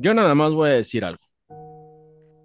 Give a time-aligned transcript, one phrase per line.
[0.00, 1.20] Yo nada más voy a decir algo.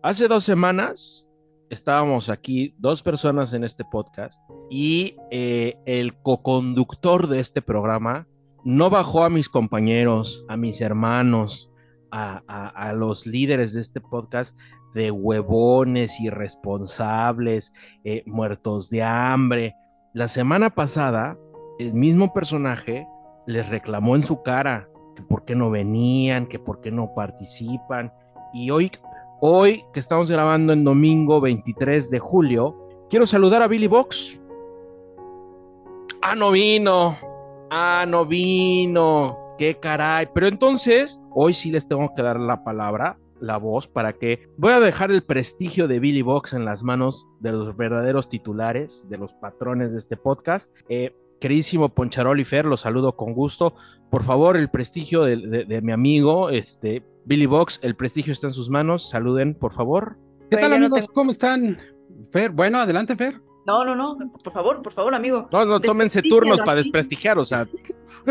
[0.01, 1.25] Hace dos semanas
[1.69, 8.27] estábamos aquí dos personas en este podcast y eh, el coconductor de este programa
[8.63, 11.69] no bajó a mis compañeros, a mis hermanos,
[12.11, 14.57] a, los líderes de este podcast
[14.93, 17.73] de huevones, irresponsables,
[18.03, 19.75] eh, muertos de hambre.
[20.13, 21.37] La semana pasada,
[21.79, 23.07] el mismo personaje
[23.47, 28.13] les reclamó en su cara que por qué no venían, que por qué no participan.
[28.53, 28.91] Y hoy,
[29.41, 32.77] hoy que estamos grabando en domingo 23 de julio,
[33.09, 34.39] quiero saludar a Billy Box.
[36.21, 37.17] Ah, no vino.
[37.75, 39.55] Ah, no vino.
[39.57, 40.27] Qué caray.
[40.33, 44.73] Pero entonces, hoy sí les tengo que dar la palabra, la voz, para que voy
[44.73, 49.17] a dejar el prestigio de Billy Box en las manos de los verdaderos titulares, de
[49.17, 50.71] los patrones de este podcast.
[50.87, 53.73] Eh, queridísimo Poncharol y Fer, los saludo con gusto
[54.11, 58.45] por favor, el prestigio de, de- de mi amigo, este, Billy Box, el prestigio está
[58.45, 59.09] en sus manos.
[59.09, 60.17] Saluden, por favor.
[60.51, 61.07] ¿Qué tal amigos?
[61.11, 61.79] ¿Cómo están?
[62.31, 63.41] Fer, bueno, adelante Fer.
[63.65, 65.47] No, no, no, por favor, por favor, amigo.
[65.51, 67.65] No, no, tómense turnos para desprestigiar, o sea,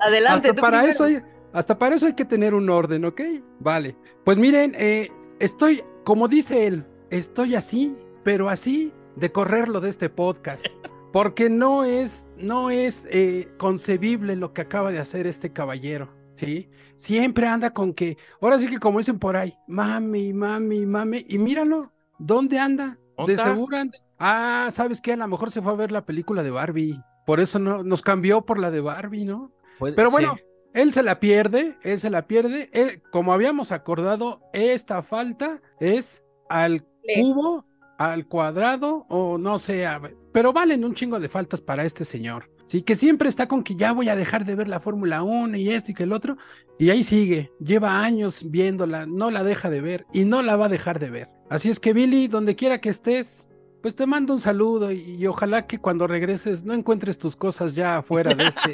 [0.00, 0.86] Adelante, hasta para primero.
[0.90, 1.18] eso hay,
[1.52, 3.20] hasta para eso hay que tener un orden, ¿ok?
[3.60, 3.96] Vale.
[4.24, 10.10] Pues miren, eh, estoy, como dice él, estoy así, pero así de correrlo de este
[10.10, 10.66] podcast.
[11.12, 16.68] Porque no es, no es eh, concebible lo que acaba de hacer este caballero, ¿sí?
[16.96, 21.38] Siempre anda con que, ahora sí que como dicen por ahí, mami, mami, mami, y
[21.38, 22.98] míralo, ¿dónde anda?
[23.16, 23.54] ¿Dónde De está?
[23.54, 25.12] seguro anda- Ah, ¿sabes qué?
[25.12, 27.00] A lo mejor se fue a ver la película de Barbie.
[27.26, 29.52] Por eso no, nos cambió por la de Barbie, ¿no?
[29.78, 30.12] puede- Pero sí.
[30.14, 30.36] bueno,
[30.74, 32.68] él se la pierde, él se la pierde.
[32.72, 37.64] Él, como habíamos acordado, esta falta es al Le- cubo,
[37.98, 40.00] al cuadrado o no sé, a
[40.32, 42.50] pero valen un chingo de faltas para este señor.
[42.64, 45.56] Sí, que siempre está con que ya voy a dejar de ver la Fórmula 1
[45.56, 46.36] y esto y que el otro,
[46.78, 50.66] y ahí sigue, lleva años viéndola, no la deja de ver y no la va
[50.66, 51.28] a dejar de ver.
[51.50, 53.47] Así es que Billy, donde quiera que estés,
[53.82, 57.74] pues te mando un saludo y, y ojalá que cuando regreses no encuentres tus cosas
[57.74, 58.72] ya afuera de este.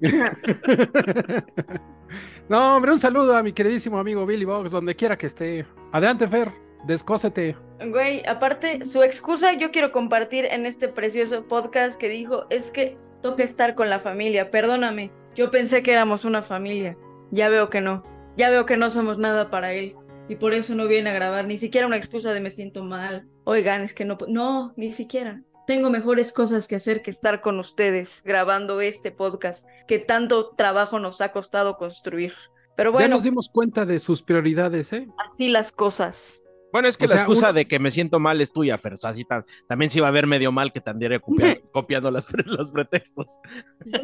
[2.48, 5.66] no, hombre, un saludo a mi queridísimo amigo Billy Box, donde quiera que esté.
[5.92, 6.52] Adelante, Fer,
[6.84, 7.56] descósete.
[7.84, 12.96] Güey, aparte, su excusa yo quiero compartir en este precioso podcast que dijo es que
[13.22, 14.50] toca estar con la familia.
[14.50, 16.96] Perdóname, yo pensé que éramos una familia.
[17.30, 18.04] Ya veo que no.
[18.36, 19.96] Ya veo que no somos nada para él.
[20.28, 21.46] Y por eso no viene a grabar.
[21.46, 23.26] Ni siquiera una excusa de me siento mal.
[23.48, 24.18] Oigan, es que no.
[24.28, 25.40] No, ni siquiera.
[25.68, 30.98] Tengo mejores cosas que hacer que estar con ustedes grabando este podcast que tanto trabajo
[30.98, 32.34] nos ha costado construir.
[32.76, 35.08] Pero ya bueno, nos dimos cuenta de sus prioridades, ¿eh?
[35.24, 36.42] así las cosas.
[36.72, 38.76] Bueno, es que o la sea, excusa uno- de que me siento mal es tuya,
[38.78, 38.94] Fer.
[38.94, 40.90] O sea, ta- también se iba a ver medio mal que te
[41.20, 43.38] copia- copiando las pre- los pretextos.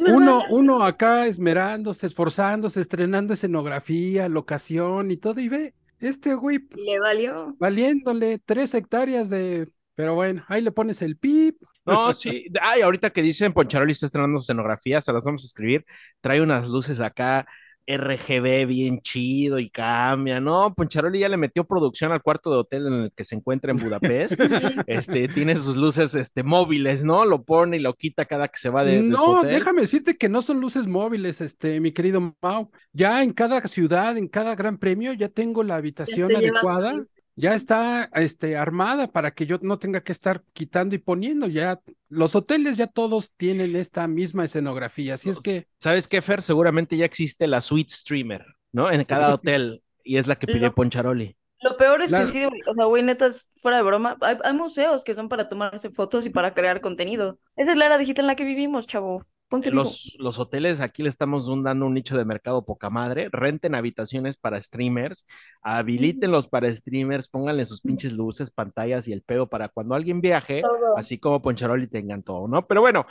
[0.08, 5.74] Uno, uno acá esmerándose, esforzándose, estrenando escenografía, locación y todo, y ve,
[6.08, 7.56] este güey Le valió.
[7.58, 9.68] valiéndole tres hectáreas de.
[9.94, 11.56] Pero bueno, ahí le pones el pip.
[11.84, 12.46] No, sí.
[12.60, 15.84] Ay, ahorita que dicen Poncharoli está estrenando escenografías, se las vamos a escribir.
[16.20, 17.46] Trae unas luces acá,
[17.86, 20.74] RGB bien chido y cambia, ¿no?
[20.74, 23.78] Poncharoli ya le metió producción al cuarto de hotel en el que se encuentra en
[23.78, 24.40] Budapest.
[24.86, 27.24] Este, tiene sus luces este, móviles, ¿no?
[27.24, 29.52] Lo pone y lo quita cada que se va de, de su no, hotel.
[29.52, 32.70] déjame decirte que no son luces móviles, este, mi querido Mau.
[32.92, 37.00] Ya en cada ciudad, en cada gran premio, ya tengo la habitación adecuada.
[37.42, 41.48] Ya está este, armada para que yo no tenga que estar quitando y poniendo.
[41.48, 45.14] Ya los hoteles ya todos tienen esta misma escenografía.
[45.14, 46.40] Así es que ¿Sabes qué, Fer?
[46.40, 48.92] Seguramente ya existe la suite streamer, ¿no?
[48.92, 49.82] En cada hotel.
[50.04, 51.36] Y es la que pide Poncharoli.
[51.62, 54.16] Lo peor es que sí, güey, o sea, güey, neta, es fuera de broma.
[54.20, 57.40] Hay, hay museos que son para tomarse fotos y para crear contenido.
[57.56, 59.26] Esa es la era digital en la que vivimos, chavo.
[59.52, 59.70] Ponte.
[59.70, 63.28] Los, los hoteles aquí le estamos dando un nicho de mercado poca madre.
[63.30, 65.26] Renten habitaciones para streamers,
[65.60, 70.62] habilítenlos para streamers, pónganle sus pinches luces, pantallas y el pedo para cuando alguien viaje,
[70.62, 70.96] Todo.
[70.96, 72.66] así como Poncharoli tengan todo, ¿no?
[72.66, 73.04] Pero bueno,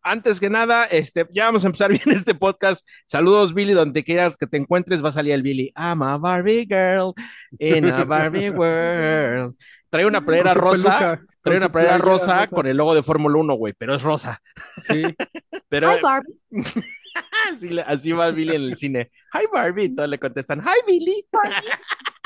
[0.00, 2.86] antes que nada, este, ya vamos a empezar bien este podcast.
[3.04, 5.72] Saludos, Billy, donde quiera que te encuentres, va a salir el Billy.
[5.76, 7.14] I'm a Barbie girl
[7.58, 9.56] in a Barbie world.
[9.90, 13.54] Trae una su rosa, trae una playera playera rosa con el logo de Fórmula 1,
[13.54, 14.40] güey, pero es rosa.
[14.82, 15.02] Sí.
[15.68, 16.34] Pero Hi, Barbie.
[17.54, 19.12] así, así va Billy en el cine.
[19.32, 21.26] Hi Barbie, y todos le contestan, Hi Billy.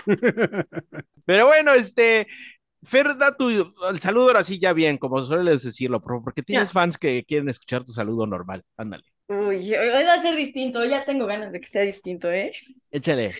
[1.26, 2.26] Pero bueno, este,
[2.82, 6.72] Fer, da tu el saludo ahora sí ya bien, como sueles decirlo, pero porque tienes
[6.72, 8.62] fans que quieren escuchar tu saludo normal.
[8.76, 9.05] Ándale.
[9.28, 12.52] Uy, hoy va a ser distinto, hoy ya tengo ganas de que sea distinto, ¿eh?
[12.90, 13.34] Échale.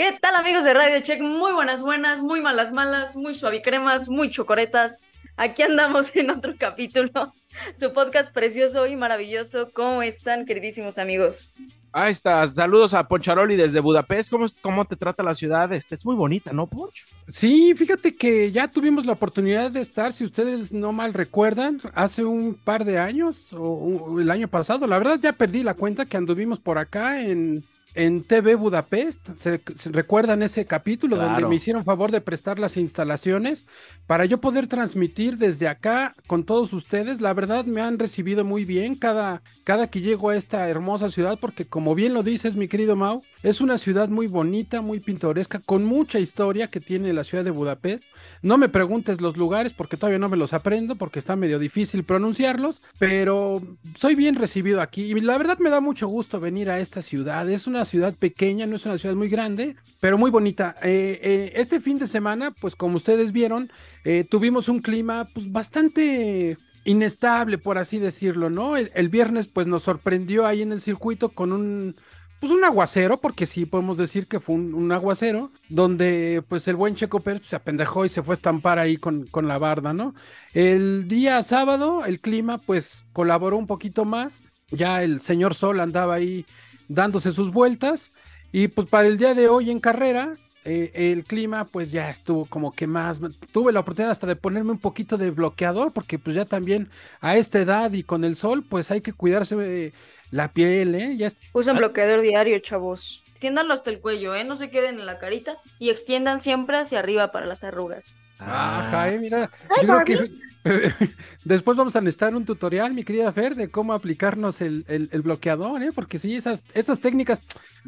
[0.00, 1.20] ¿Qué tal amigos de Radio Check?
[1.20, 5.12] Muy buenas, buenas, muy malas, malas, muy suavicremas, muy chocoretas.
[5.36, 7.34] Aquí andamos en otro capítulo,
[7.78, 9.68] su podcast precioso y maravilloso.
[9.74, 11.52] ¿Cómo están, queridísimos amigos?
[11.92, 12.54] Ahí estás.
[12.56, 14.30] Saludos a Poncharoli desde Budapest.
[14.30, 15.70] ¿Cómo, cómo te trata la ciudad?
[15.74, 17.06] Este, es muy bonita, ¿no, Ponch?
[17.28, 22.24] Sí, fíjate que ya tuvimos la oportunidad de estar, si ustedes no mal recuerdan, hace
[22.24, 24.86] un par de años o, o el año pasado.
[24.86, 29.30] La verdad ya perdí la cuenta que anduvimos por acá en, en TV Budapest.
[29.36, 33.66] ¿Se, se recuerdan ese capítulo donde me hicieron favor de prestar las instalaciones
[34.06, 37.20] para yo poder transmitir desde acá con todos ustedes?
[37.20, 41.38] La verdad me han recibido muy bien cada, cada que llego a esta hermosa ciudad
[41.40, 45.60] porque como bien lo dices mi querido Mau, es una ciudad muy bonita, muy pintoresca,
[45.60, 48.04] con mucha historia que tiene la ciudad de Budapest.
[48.42, 52.04] No me preguntes los lugares porque todavía no me los aprendo porque está medio difícil
[52.04, 53.62] pronunciarlos, pero
[53.96, 57.48] soy bien recibido aquí y la verdad me da mucho gusto venir a esta ciudad.
[57.48, 60.76] Es una ciudad pequeña, no es una ciudad muy grande, pero muy bonita.
[60.82, 63.70] Eh, eh, este fin de semana, pues como ustedes vieron,
[64.04, 68.76] eh, tuvimos un clima pues bastante inestable, por así decirlo, ¿no?
[68.76, 71.94] El, el viernes pues nos sorprendió ahí en el circuito con un
[72.40, 76.76] pues un aguacero, porque sí podemos decir que fue un, un aguacero, donde pues el
[76.76, 79.92] buen Checo Pérez se apendejó y se fue a estampar ahí con, con la barda,
[79.92, 80.14] ¿no?
[80.54, 86.14] El día sábado el clima pues colaboró un poquito más, ya el señor Sol andaba
[86.14, 86.46] ahí
[86.88, 88.12] dándose sus vueltas
[88.52, 92.44] y pues para el día de hoy en carrera eh, el clima pues ya estuvo
[92.44, 93.20] como que más,
[93.52, 96.90] tuve la oportunidad hasta de ponerme un poquito de bloqueador porque pues ya también
[97.20, 99.92] a esta edad y con el sol pues hay que cuidarse eh,
[100.30, 101.16] la piel, ¿eh?
[101.16, 101.78] Ya es- Usen Ah.
[101.78, 103.22] bloqueador diario, chavos.
[103.30, 104.44] Extiéndanlo hasta el cuello, ¿eh?
[104.44, 108.16] No se queden en la carita y extiendan siempre hacia arriba para las arrugas.
[108.38, 109.50] Ajá, eh, mira,
[109.82, 110.30] yo creo que
[111.44, 115.22] después vamos a necesitar un tutorial, mi querida Fer, de cómo aplicarnos el, el- el
[115.22, 115.90] bloqueador, ¿eh?
[115.94, 117.40] Porque sí, esas, esas técnicas,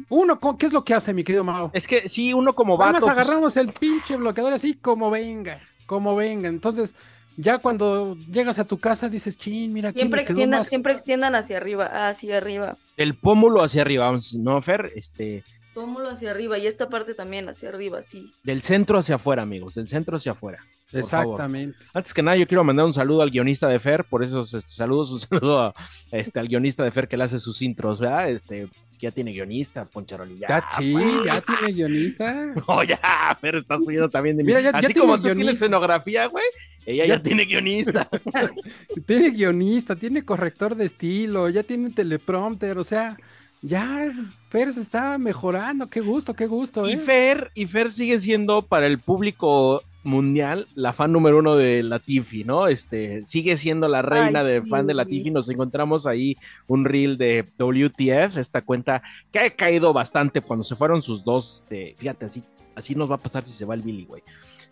[0.09, 1.71] uno, ¿qué es lo que hace, mi querido Mao?
[1.73, 2.93] Es que sí, uno como vato.
[2.93, 6.49] Vamos, pues, agarramos el pinche bloqueador así como venga, como venga.
[6.49, 6.95] Entonces,
[7.37, 10.67] ya cuando llegas a tu casa dices, chin, mira, aquí Siempre extiendan, más".
[10.69, 12.77] siempre extiendan hacia arriba, hacia arriba.
[12.97, 14.91] el pómulo hacia arriba, vamos, ¿no, Fer?
[14.95, 15.43] Este,
[15.73, 18.31] Pómulo hacia arriba y esta parte también hacia arriba, sí.
[18.43, 20.59] del centro hacia afuera, amigos, del centro hacia afuera.
[20.91, 21.77] Exactamente.
[21.93, 24.71] Antes que nada, yo quiero mandar un saludo al guionista de Fer, por esos este,
[24.71, 25.73] saludos, un saludo a,
[26.11, 28.29] este, al guionista de Fer que le hace sus intros, ¿verdad?
[28.29, 28.67] Este,
[29.01, 30.37] ya tiene guionista, Poncharoli.
[30.37, 31.25] Ya, Ya, sí, pues.
[31.25, 32.53] ya tiene guionista.
[32.67, 34.47] No, ya, Fer está subiendo también de mí.
[34.47, 35.35] Mira, ya- Así tiene como tú guionista.
[35.43, 36.45] tienes escenografía, güey,
[36.85, 38.09] ella ya, Ya- tiene guionista.
[39.05, 43.17] Tiene guionista, tiene corrector de estilo, ya tiene teleprompter, o sea,
[43.61, 44.11] ya
[44.49, 46.97] Fer se está mejorando, qué gusto, qué gusto, Y ¿eh?
[46.97, 52.43] Fer, y Fer sigue siendo para el público mundial la fan número uno de Latifi,
[52.43, 52.67] ¿no?
[52.67, 54.69] Este, sigue siendo la reina Ay, de sí.
[54.69, 55.31] fan de Latifi.
[55.31, 56.35] Nos encontramos ahí
[56.67, 59.01] un reel de WTF, esta cuenta
[59.31, 62.43] que ha caído bastante cuando se fueron sus dos, este, fíjate, así,
[62.75, 64.23] así nos va a pasar si se va el Billy, güey.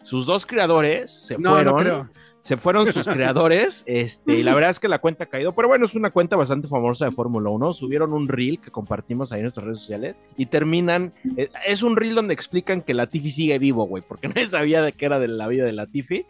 [0.04, 1.76] Sus dos creadores se No, fueron.
[1.76, 2.10] no creo.
[2.40, 5.68] se fueron sus creadores, este, y la verdad es que la cuenta ha caído, pero
[5.68, 9.40] bueno, es una cuenta bastante famosa de Fórmula 1, subieron un reel que compartimos ahí
[9.40, 13.60] en nuestras redes sociales, y terminan, eh, es un reel donde explican que Latifi sigue
[13.60, 16.26] vivo, güey, porque nadie sabía de qué era de la vida de Latifi,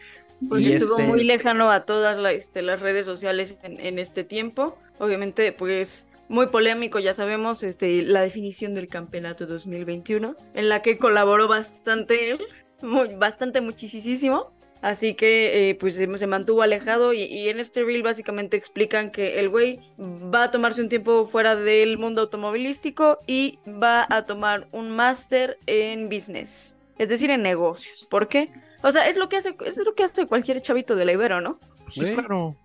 [0.50, 3.98] Porque y estuvo este- muy lejano a todas la- este, las redes sociales en, en
[4.00, 4.78] este tiempo.
[5.00, 10.98] Obviamente, pues muy polémico, ya sabemos, este, la definición del campeonato 2021, en la que
[10.98, 12.40] colaboró bastante él,
[12.82, 14.52] muy, bastante muchísimo.
[14.82, 19.40] Así que eh, pues se, mantuvo alejado y, y en este reel básicamente explican que
[19.40, 24.68] el güey va a tomarse un tiempo fuera del mundo automovilístico y va a tomar
[24.72, 28.08] un máster en business, es decir, en negocios.
[28.10, 28.50] ¿Por qué?
[28.82, 31.42] O sea, es lo que hace, es lo que hace cualquier chavito de la Ibero,
[31.42, 31.60] ¿no?
[31.88, 32.14] Sí, Sí.
[32.14, 32.56] claro,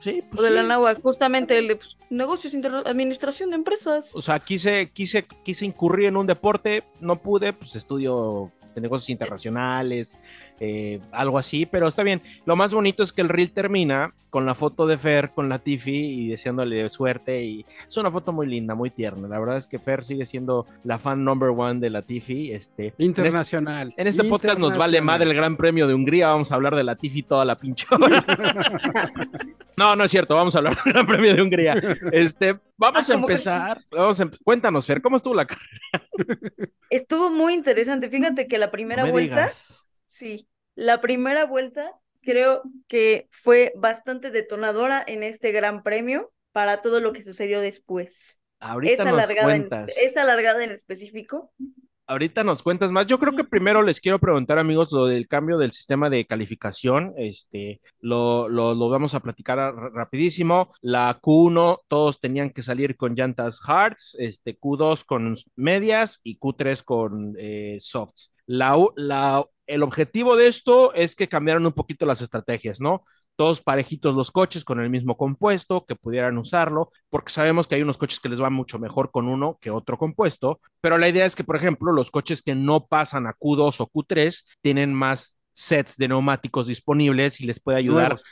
[0.00, 0.68] sí, pues O de la sí.
[0.68, 2.54] NAWA, justamente el de pues, negocios,
[2.84, 4.14] administración de empresas.
[4.14, 9.10] O sea, quise, quise, quise incurrir en un deporte, no pude, pues estudio de negocios
[9.10, 10.20] internacionales,
[10.60, 12.22] eh, algo así, pero está bien.
[12.44, 15.58] Lo más bonito es que el reel termina con la foto de Fer con la
[15.58, 19.28] Tiffy y deseándole suerte y es una foto muy linda, muy tierna.
[19.28, 22.52] La verdad es que Fer sigue siendo la fan number one de la Tiffy.
[22.52, 23.94] Este, en este- Internacional.
[23.96, 25.04] En este podcast nos vale internacional.
[25.04, 27.86] madre el Gran Premio de Hungría, vamos a hablar de la Tiffy toda la pinche
[27.98, 28.22] hora.
[29.76, 31.74] No, no es cierto, vamos a hablar del Gran Premio de Hungría.
[32.12, 33.40] Este, vamos Ah, a ¿cómo crees?
[33.46, 33.80] empezar.
[33.90, 35.70] Vamos a empe- Cuéntanos, Fer, ¿cómo estuvo la carrera?
[36.90, 38.08] Estuvo muy interesante.
[38.08, 39.86] Fíjate que la primera No vuelta, digas.
[40.04, 47.00] sí, la primera vuelta creo que fue bastante detonadora en este gran premio para todo
[47.00, 48.40] lo que sucedió después.
[48.58, 49.96] Ahorita Esa nos largada, en, cuentas.
[49.98, 51.52] esa largada en específico
[52.08, 53.08] Ahorita nos cuentas más.
[53.08, 57.12] Yo creo que primero les quiero preguntar, amigos, lo del cambio del sistema de calificación.
[57.16, 60.72] Este, lo, lo, lo vamos a platicar a- rapidísimo.
[60.82, 66.84] La Q1, todos tenían que salir con llantas hards, este, Q2 con medias y Q3
[66.84, 68.32] con eh, softs.
[68.46, 73.04] La, la, el objetivo de esto es que cambiaron un poquito las estrategias, ¿no?
[73.36, 77.82] Todos parejitos los coches con el mismo compuesto, que pudieran usarlo, porque sabemos que hay
[77.82, 81.26] unos coches que les va mucho mejor con uno que otro compuesto, pero la idea
[81.26, 85.36] es que, por ejemplo, los coches que no pasan a Q2 o Q3 tienen más
[85.52, 88.22] sets de neumáticos disponibles y les puede ayudar Nuevos.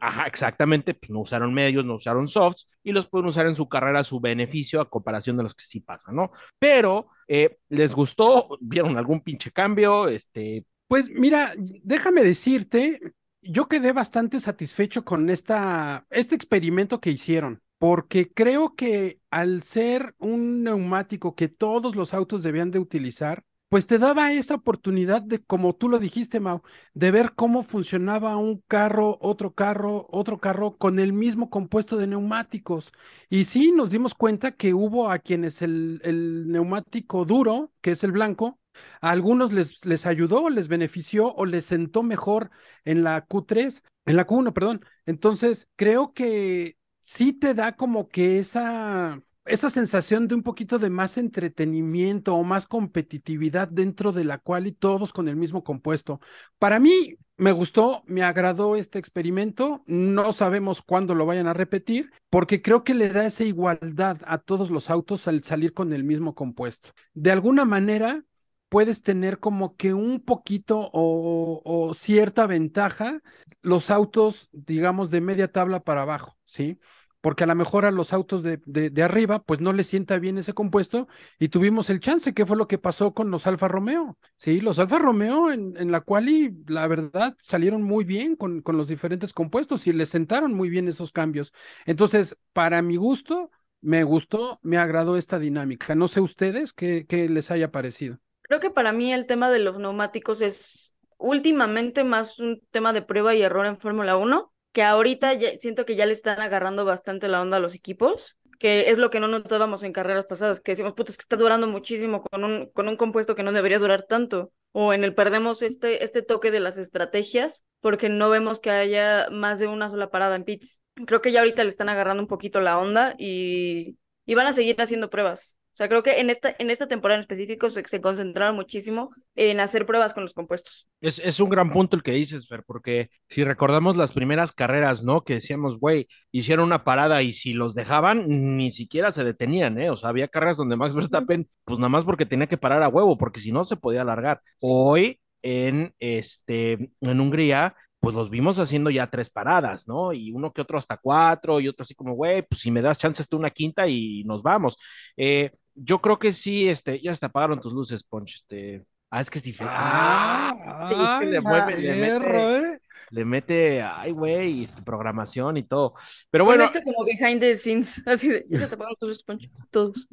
[0.00, 3.68] Ajá, exactamente, pues no usaron medios, no usaron softs y los pueden usar en su
[3.68, 6.30] carrera a su beneficio a comparación de los que sí pasan, ¿no?
[6.58, 8.56] Pero, eh, ¿les gustó?
[8.60, 10.06] ¿Vieron algún pinche cambio?
[10.08, 13.00] Este, Pues mira, déjame decirte,
[13.42, 20.14] yo quedé bastante satisfecho con esta, este experimento que hicieron, porque creo que al ser
[20.18, 25.42] un neumático que todos los autos debían de utilizar, pues te daba esa oportunidad de,
[25.42, 26.60] como tú lo dijiste, Mau,
[26.92, 32.06] de ver cómo funcionaba un carro, otro carro, otro carro con el mismo compuesto de
[32.06, 32.92] neumáticos.
[33.30, 38.04] Y sí, nos dimos cuenta que hubo a quienes el, el neumático duro, que es
[38.04, 38.58] el blanco,
[39.00, 42.50] a algunos les, les ayudó, les benefició o les sentó mejor
[42.84, 44.84] en la Q3, en la Q1, perdón.
[45.06, 50.90] Entonces, creo que sí te da como que esa, esa sensación de un poquito de
[50.90, 56.20] más entretenimiento o más competitividad dentro de la cual y todos con el mismo compuesto.
[56.58, 59.82] Para mí me gustó, me agradó este experimento.
[59.86, 64.38] No sabemos cuándo lo vayan a repetir, porque creo que le da esa igualdad a
[64.38, 66.90] todos los autos al salir con el mismo compuesto.
[67.14, 68.24] De alguna manera
[68.72, 73.20] puedes tener como que un poquito o, cierta ventaja
[73.60, 76.78] los autos, digamos, de media tabla para abajo, ¿sí?
[77.20, 80.54] Porque a lo mejor a los autos de, arriba, pues no les sienta bien ese
[80.54, 81.06] compuesto
[81.38, 84.62] y tuvimos el chance, que fue lo que pasó con los Alfa Romeo, ¿sí?
[84.62, 89.34] Los Alfa Romeo en, la cual y la verdad salieron muy bien con, los diferentes
[89.34, 91.52] compuestos y les sentaron muy bien esos cambios.
[91.84, 93.50] Entonces, para mi gusto,
[93.82, 95.94] me gustó, me agradó esta dinámica.
[95.94, 98.18] No sé ustedes qué les haya parecido.
[98.52, 103.00] Creo que para mí el tema de los neumáticos es últimamente más un tema de
[103.00, 106.84] prueba y error en Fórmula 1, que ahorita ya, siento que ya le están agarrando
[106.84, 110.60] bastante la onda a los equipos, que es lo que no notábamos en carreras pasadas,
[110.60, 113.52] que decimos, puta, es que está durando muchísimo con un, con un compuesto que no
[113.52, 118.28] debería durar tanto, o en el perdemos este, este toque de las estrategias porque no
[118.28, 120.82] vemos que haya más de una sola parada en pits.
[121.06, 124.52] Creo que ya ahorita le están agarrando un poquito la onda y, y van a
[124.52, 125.56] seguir haciendo pruebas.
[125.72, 129.10] O sea, creo que en esta, en esta temporada en específico se, se concentraron muchísimo
[129.34, 130.86] en hacer pruebas con los compuestos.
[131.00, 135.02] Es, es un gran punto el que dices, Fer, porque si recordamos las primeras carreras,
[135.02, 135.24] ¿no?
[135.24, 139.88] Que decíamos, güey, hicieron una parada y si los dejaban, ni siquiera se detenían, ¿eh?
[139.88, 142.88] O sea, había carreras donde Max Verstappen, pues nada más porque tenía que parar a
[142.88, 144.42] huevo, porque si no se podía alargar.
[144.60, 150.12] Hoy en, este, en Hungría, pues los vimos haciendo ya tres paradas, ¿no?
[150.12, 152.98] Y uno que otro hasta cuatro, y otro así como, güey, pues si me das
[152.98, 154.76] chance hasta una quinta y nos vamos.
[155.16, 158.84] Eh, yo creo que sí, este, ya se apagaron tus luces, Ponch, este.
[159.10, 159.76] Ah, es que es diferente.
[159.78, 162.78] Ah, es que le mueve, le mete, ¿eh?
[163.10, 165.94] le mete, ay, güey, este, programación y todo.
[166.30, 169.50] Pero Bueno, este como behind the scenes, así de, ya te apagaron todos los ponchos,
[169.70, 170.08] todos.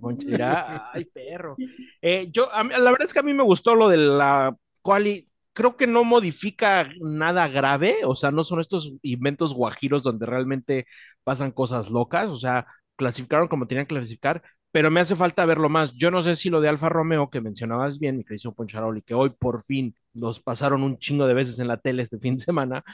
[0.00, 1.56] Ponch, mira, ay, perro.
[2.02, 5.28] Eh, yo, a la verdad es que a mí me gustó lo de la quali.
[5.52, 10.86] Creo que no modifica nada grave, o sea, no son estos inventos guajiros donde realmente
[11.24, 15.68] pasan cosas locas, o sea, clasificaron como tenían que clasificar, pero me hace falta verlo
[15.68, 15.92] más.
[15.94, 19.14] Yo no sé si lo de Alfa Romeo que mencionabas bien, mi querido Poncharoli, que
[19.14, 22.44] hoy por fin los pasaron un chingo de veces en la tele este fin de
[22.44, 22.84] semana.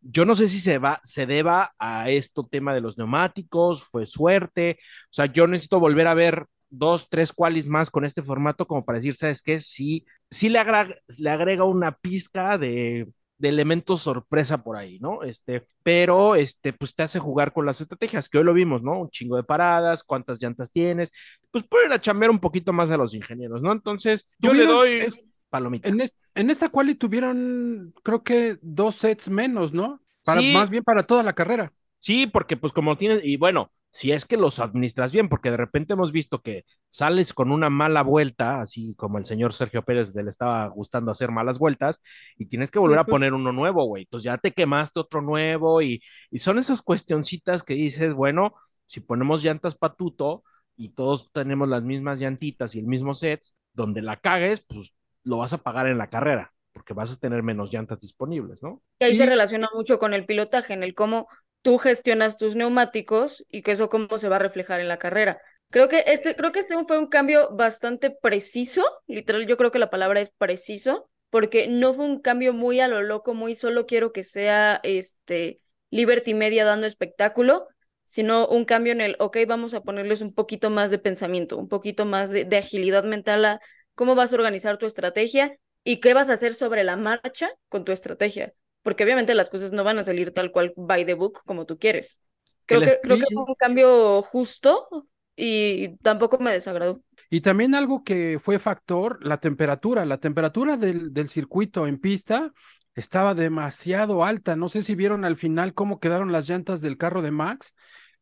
[0.00, 4.06] Yo no sé si se va, se deba a esto tema de los neumáticos, fue
[4.06, 4.78] suerte.
[5.04, 8.84] O sea, yo necesito volver a ver dos, tres qualis más con este formato como
[8.84, 9.60] para decir, ¿sabes qué?
[9.60, 15.22] Sí, sí le agrega, le agrega una pizca de, de elementos sorpresa por ahí, ¿no?
[15.22, 19.00] Este, pero este, pues te hace jugar con las estrategias, que hoy lo vimos, ¿no?
[19.00, 21.12] Un chingo de paradas, cuántas llantas tienes,
[21.50, 23.72] pues pueden a chambear un poquito más a los ingenieros, ¿no?
[23.72, 25.88] Entonces, yo le doy es- palomita.
[25.88, 30.00] En, es- en esta quali tuvieron, creo que dos sets menos, ¿no?
[30.24, 30.52] Para, Sí.
[30.52, 31.72] Más bien para toda la carrera.
[31.98, 35.56] Sí, porque pues como tienes, y bueno, si es que los administras bien, porque de
[35.56, 40.14] repente hemos visto que sales con una mala vuelta, así como el señor Sergio Pérez
[40.16, 42.00] le estaba gustando hacer malas vueltas,
[42.36, 44.02] y tienes que Sí, volver a poner uno nuevo, güey.
[44.04, 48.54] Entonces ya te quemaste otro nuevo, y, y son esas cuestioncitas que dices, bueno,
[48.86, 50.42] si ponemos llantas patuto
[50.76, 54.92] y todos tenemos las mismas llantitas y el mismo sets, donde la cagues, pues
[55.24, 58.82] lo vas a pagar en la carrera, porque vas a tener menos llantas disponibles, ¿no?
[58.98, 61.28] Y ahí Y- se relaciona mucho con el pilotaje, en el cómo
[61.64, 65.40] tú gestionas tus neumáticos y que eso cómo se va a reflejar en la carrera.
[65.70, 69.78] Creo que este, creo que este fue un cambio bastante preciso, literal, yo creo que
[69.78, 73.86] la palabra es preciso, porque no fue un cambio muy a lo loco, muy solo
[73.86, 75.58] quiero que sea este
[75.90, 77.66] Liberty Media dando espectáculo,
[78.02, 81.68] sino un cambio en el, ok, vamos a ponerles un poquito más de pensamiento, un
[81.68, 83.60] poquito más de, de agilidad mental a
[83.94, 87.86] cómo vas a organizar tu estrategia y qué vas a hacer sobre la marcha con
[87.86, 88.52] tu estrategia,
[88.84, 91.78] porque obviamente las cosas no van a salir tal cual by the book como tú
[91.78, 92.20] quieres.
[92.66, 97.02] Creo que, creo que fue un cambio justo y tampoco me desagradó.
[97.30, 100.04] Y también algo que fue factor, la temperatura.
[100.04, 102.52] La temperatura del, del circuito en pista
[102.94, 104.54] estaba demasiado alta.
[104.54, 107.74] No sé si vieron al final cómo quedaron las llantas del carro de Max.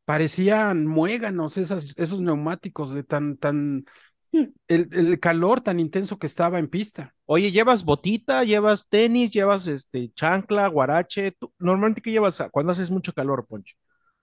[0.05, 3.85] Parecían muéganos esas, esos neumáticos de tan, tan,
[4.69, 7.15] el, el calor tan intenso que estaba en pista.
[7.27, 11.33] Oye, ¿llevas botita, llevas tenis, llevas este chancla, guarache?
[11.33, 13.75] ¿Tú- normalmente qué llevas cuando haces mucho calor, Poncho?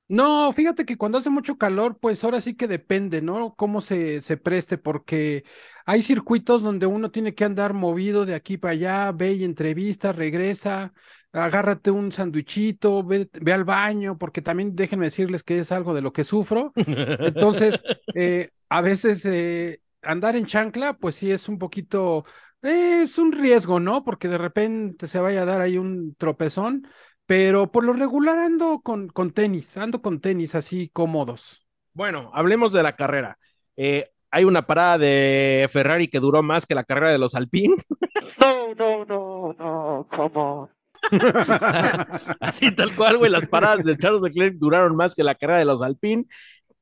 [0.08, 3.54] No, fíjate que cuando hace mucho calor, pues ahora sí que depende, ¿no?
[3.56, 5.44] Cómo se, se preste, porque
[5.86, 10.12] hay circuitos donde uno tiene que andar movido de aquí para allá, ve y entrevista,
[10.12, 10.94] regresa,
[11.32, 16.02] agárrate un sandwichito, ve, ve al baño, porque también déjenme decirles que es algo de
[16.02, 16.76] lo que sufro.
[17.22, 22.26] Entonces, eh, a veces eh, andar en chancla, pues sí es un poquito,
[22.62, 24.04] eh, es un riesgo, ¿no?
[24.04, 26.88] Porque de repente se vaya a dar ahí un tropezón,
[27.26, 31.66] pero por lo regular ando con, con tenis, ando con tenis así cómodos.
[31.94, 33.38] Bueno, hablemos de la carrera.
[33.78, 37.76] Eh, hay una parada de Ferrari que duró más que la carrera de los Alpine.
[38.40, 40.70] No, no, no, no, ¿cómo?
[42.40, 43.32] Así tal cual, güey.
[43.32, 46.26] Las paradas de Charles Leclerc duraron más que la carrera de los Alpine.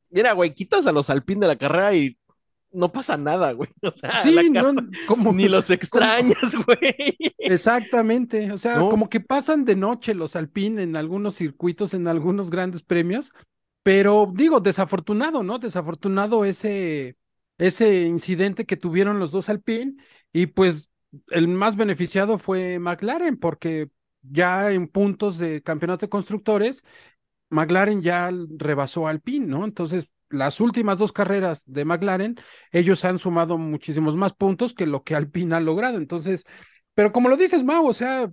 [0.10, 2.18] Mira, güey, quitas a los Alpine de la carrera y
[2.72, 3.70] no pasa nada, güey.
[3.84, 4.74] O sea, Sí, no,
[5.08, 7.16] como ni los extrañas, güey.
[7.38, 8.90] Exactamente, o sea, No.
[8.90, 13.32] como que pasan de noche los Alpine en algunos circuitos, en algunos grandes premios,
[13.84, 15.60] pero digo, desafortunado, ¿no?
[15.60, 17.16] Desafortunado ese,
[17.58, 19.96] ese incidente que tuvieron los dos Alpine
[20.34, 20.90] y pues
[21.30, 23.90] el más beneficiado fue McLaren porque
[24.22, 26.84] ya en puntos de campeonato de constructores,
[27.50, 29.63] McLaren ya rebasó a Alpine, ¿no?
[29.65, 32.36] Entonces, las últimas dos carreras de McLaren,
[32.72, 35.98] ellos han sumado muchísimos más puntos que lo que Alpine ha logrado.
[35.98, 36.46] Entonces,
[36.94, 38.32] pero como lo dices, Mau, o sea,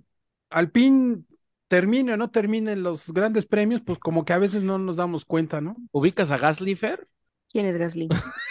[0.49, 1.23] Alpine
[1.67, 4.97] termine o no termine en los grandes premios, pues como que a veces no nos
[4.97, 5.75] damos cuenta, ¿no?
[5.91, 7.07] ¿Ubicas a Gasly, Fer?
[7.49, 8.09] ¿Quién es Gasly?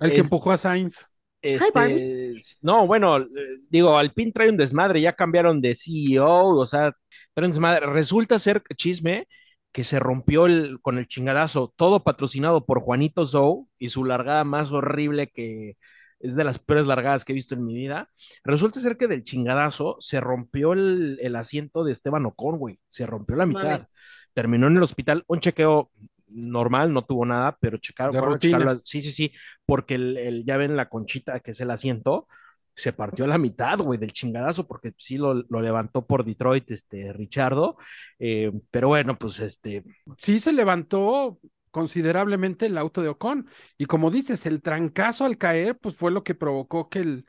[0.00, 1.10] El que Es- empujó a Sainz.
[1.42, 2.30] Este,
[2.62, 3.26] no, bueno, eh,
[3.68, 6.96] digo, Alpine trae un desmadre, ya cambiaron de CEO, o sea,
[7.34, 7.84] trae un desmadre.
[7.86, 9.28] Resulta ser chisme
[9.74, 14.44] que se rompió el, con el chingadazo, todo patrocinado por Juanito Zou y su largada
[14.44, 15.76] más horrible que
[16.20, 18.08] es de las peores largadas que he visto en mi vida.
[18.44, 23.06] Resulta ser que del chingadazo se rompió el, el asiento de Esteban Ocon, güey, se
[23.06, 23.88] rompió la mitad.
[24.32, 25.90] Terminó en el hospital, un chequeo
[26.28, 28.58] normal, no tuvo nada, pero checaron, De fueron a rutina.
[28.58, 28.80] checarlo.
[28.84, 29.32] Sí, sí, sí,
[29.66, 32.26] porque el, el- ya ven la conchita que es el asiento,
[32.74, 36.70] se partió a la mitad, güey, del chingadazo, porque sí lo, lo levantó por Detroit,
[36.70, 37.76] este, Richardo,
[38.18, 39.84] eh, pero bueno, pues este,
[40.18, 41.38] Sí se levantó
[41.70, 43.48] considerablemente el auto de Ocon.
[43.78, 47.26] Y como dices, el trancazo al caer, pues fue lo que provocó que el,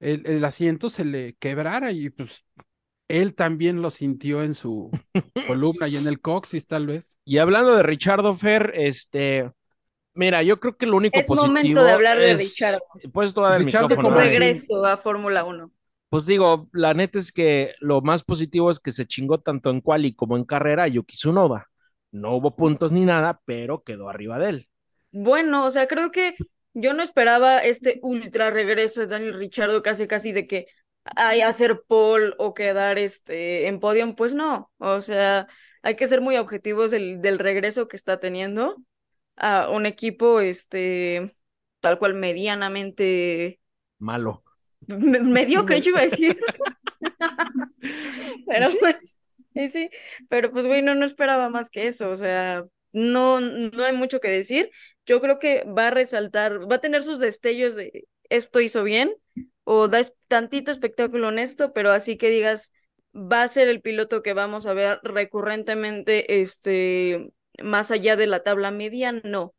[0.00, 2.44] el, el asiento se le quebrara y pues
[3.08, 4.90] él también lo sintió en su
[5.46, 7.16] columna y en el coxis tal vez.
[7.24, 9.50] y hablando de Richardo Fer, este,
[10.18, 12.80] mira, yo creo que lo único Es positivo momento de hablar de es- Richardo.
[13.12, 14.16] Pues todo el Richardo De micrófono.
[14.16, 15.72] su regreso a Fórmula 1.
[16.10, 19.80] Pues digo, la neta es que lo más positivo es que se chingó tanto en
[19.82, 21.66] quali como en carrera a Yuki Tsunoda.
[22.12, 24.68] No hubo puntos ni nada, pero quedó arriba de él.
[25.12, 26.34] Bueno, o sea, creo que
[26.74, 30.66] yo no esperaba este ultra regreso de Daniel Richardo casi casi de que
[31.16, 35.46] ay, hacer pole o quedar este en podium, pues no, o sea,
[35.82, 38.76] hay que ser muy objetivos del, del regreso que está teniendo
[39.40, 41.32] a un equipo este
[41.80, 43.60] tal cual medianamente
[44.00, 44.42] Malo.
[44.86, 46.38] me- mediocre, yo iba a decir.
[48.46, 48.78] Pero Sí.
[48.78, 48.96] pues,
[49.54, 49.90] y sí,
[50.28, 54.20] pero pues güey, no, no esperaba más que eso, o sea, no, no hay mucho
[54.20, 54.70] que decir.
[55.06, 59.10] Yo creo que va a resaltar, va a tener sus destellos de esto hizo bien,
[59.64, 62.72] o da tantito espectáculo honesto, pero así que digas,
[63.14, 67.30] va a ser el piloto que vamos a ver recurrentemente, este,
[67.62, 69.54] más allá de la tabla media, no.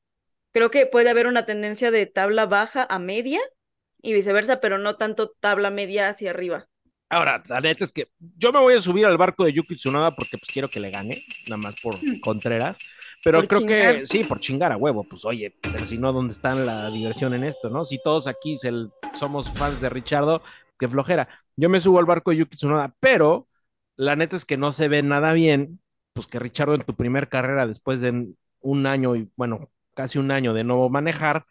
[0.54, 3.40] Creo que puede haber una tendencia de tabla baja a media
[4.02, 6.68] y viceversa, pero no tanto tabla media hacia arriba.
[7.12, 8.08] Ahora, la neta es que
[8.38, 10.92] yo me voy a subir al barco de Yuki Tsunoda porque pues quiero que le
[10.92, 12.78] gane, nada más por Contreras.
[13.24, 14.06] Pero Por creo que chingar.
[14.06, 17.44] sí, por chingar a huevo, pues oye, pero si no, ¿dónde está la diversión en
[17.44, 17.84] esto, no?
[17.84, 18.72] Si todos aquí se-
[19.16, 20.42] somos fans de Richardo,
[20.78, 21.28] qué flojera.
[21.58, 23.48] Yo me subo al barco de Yuki Tsunoda, pero
[23.98, 25.82] la neta es que no se ve nada bien,
[26.14, 30.32] pues que Richardo en tu primer carrera después de un año y bueno, casi un
[30.32, 31.46] año de no manejar,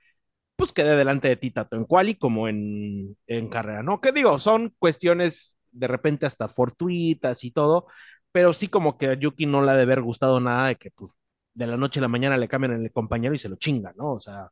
[0.57, 4.01] pues quede delante de ti tanto en quali como en, en carrera, ¿no?
[4.01, 7.87] Que digo, son cuestiones de repente hasta fortuitas y todo,
[8.33, 10.91] pero sí como que a Yuki no le ha de haber gustado nada de que
[10.91, 11.13] pues,
[11.55, 14.15] de la noche a la mañana le cambian el compañero y se lo chinga, ¿no?
[14.15, 14.51] O sea,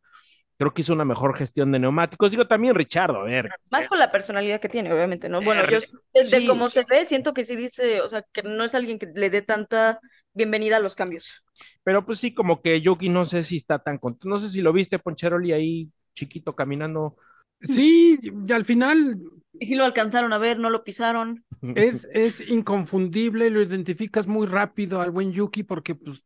[0.59, 2.31] creo que hizo una mejor gestión de neumáticos.
[2.31, 3.57] Digo, también Richardo, a ver.
[3.71, 5.43] Más con la personalidad que tiene, obviamente, ¿no?
[5.43, 5.79] Bueno, Eh, yo
[6.15, 6.47] desde sí.
[6.47, 9.31] cómo se ve, siento que sí dice, o sea, que no es alguien que le
[9.31, 10.01] dé tanta
[10.35, 11.45] bienvenida a los cambios.
[11.85, 14.29] Pero pues sí, como que Yuki no sé si está tan contento.
[14.29, 17.17] No sé si lo viste, Poncheroli, ahí chiquito caminando.
[17.63, 19.21] Sí, y al final
[19.59, 21.45] Y si lo alcanzaron a ver, no lo pisaron.
[21.75, 26.23] es, es inconfundible, lo identificas muy rápido al buen Yuki porque pues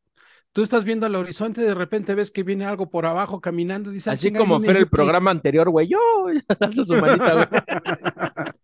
[0.52, 4.08] tú estás viendo al horizonte de repente ves que viene algo por abajo caminando, dices,
[4.08, 4.90] "Ah, Así como fue el Yuki".
[4.90, 5.88] programa anterior, güey.
[5.88, 5.98] Yo,
[6.84, 7.46] su manita, güey.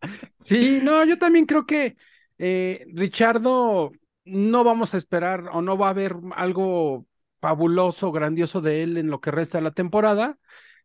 [0.42, 1.96] Sí, no, yo también creo que
[2.38, 3.92] eh, Richardo
[4.24, 7.06] no vamos a esperar o no va a haber algo
[7.38, 10.38] fabuloso, grandioso de él en lo que resta de la temporada,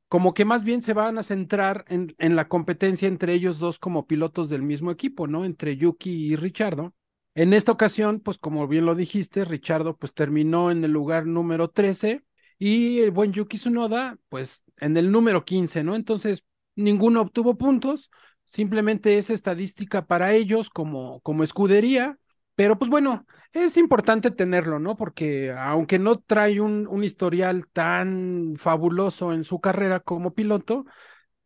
[0.09, 3.79] como que más bien se van a centrar en, en la competencia entre ellos dos
[3.79, 5.45] como pilotos del mismo equipo, ¿no?
[5.45, 6.93] Entre Yuki y Richardo.
[7.33, 11.69] En esta ocasión, pues como bien lo dijiste, Richardo pues terminó en el lugar número
[11.69, 12.23] 13
[12.59, 15.95] y el buen Yuki Tsunoda pues en el número 15, ¿no?
[15.95, 16.43] Entonces,
[16.75, 18.09] ninguno obtuvo puntos,
[18.43, 22.17] simplemente es estadística para ellos como, como escudería,
[22.55, 24.97] pero pues bueno, es importante tenerlo, ¿no?
[24.97, 30.85] Porque aunque no trae un, un historial tan fabuloso en su carrera como piloto,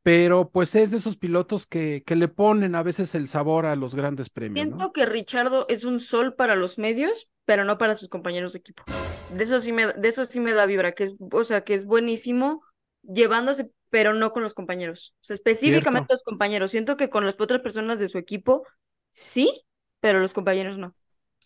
[0.06, 3.76] pero pues es de esos pilotos que, que le ponen a veces el sabor a
[3.76, 4.94] los grandes premios, Siento ¿no?
[4.94, 8.84] que Richardo es un sol para los medios, pero no para sus compañeros de equipo.
[9.28, 11.74] De eso sí me, de eso sí me da vibra, que es, o sea, que
[11.74, 12.64] es buenísimo
[13.02, 15.14] llevándose, pero no con los compañeros.
[15.22, 16.14] O sea, específicamente Cierto.
[16.14, 16.72] los compañeros.
[16.72, 18.64] Siento que con las otras personas de su equipo,
[19.12, 19.66] sí,
[20.00, 20.96] pero los compañeros no.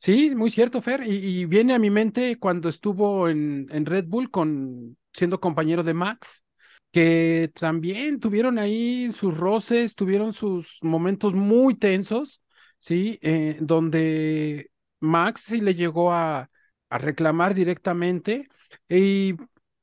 [0.02, 1.04] Sí, muy cierto, Fer.
[1.06, 5.84] Y, y viene a mi mente cuando estuvo en, en Red Bull con siendo compañero
[5.84, 6.44] de Max,
[6.92, 12.42] que también tuvieron ahí sus roces, tuvieron sus momentos muy tensos,
[12.80, 13.20] ¿sí?
[13.22, 16.50] Eh, donde Max sí le llegó a,
[16.90, 18.48] a reclamar directamente.
[18.88, 19.36] ¿Y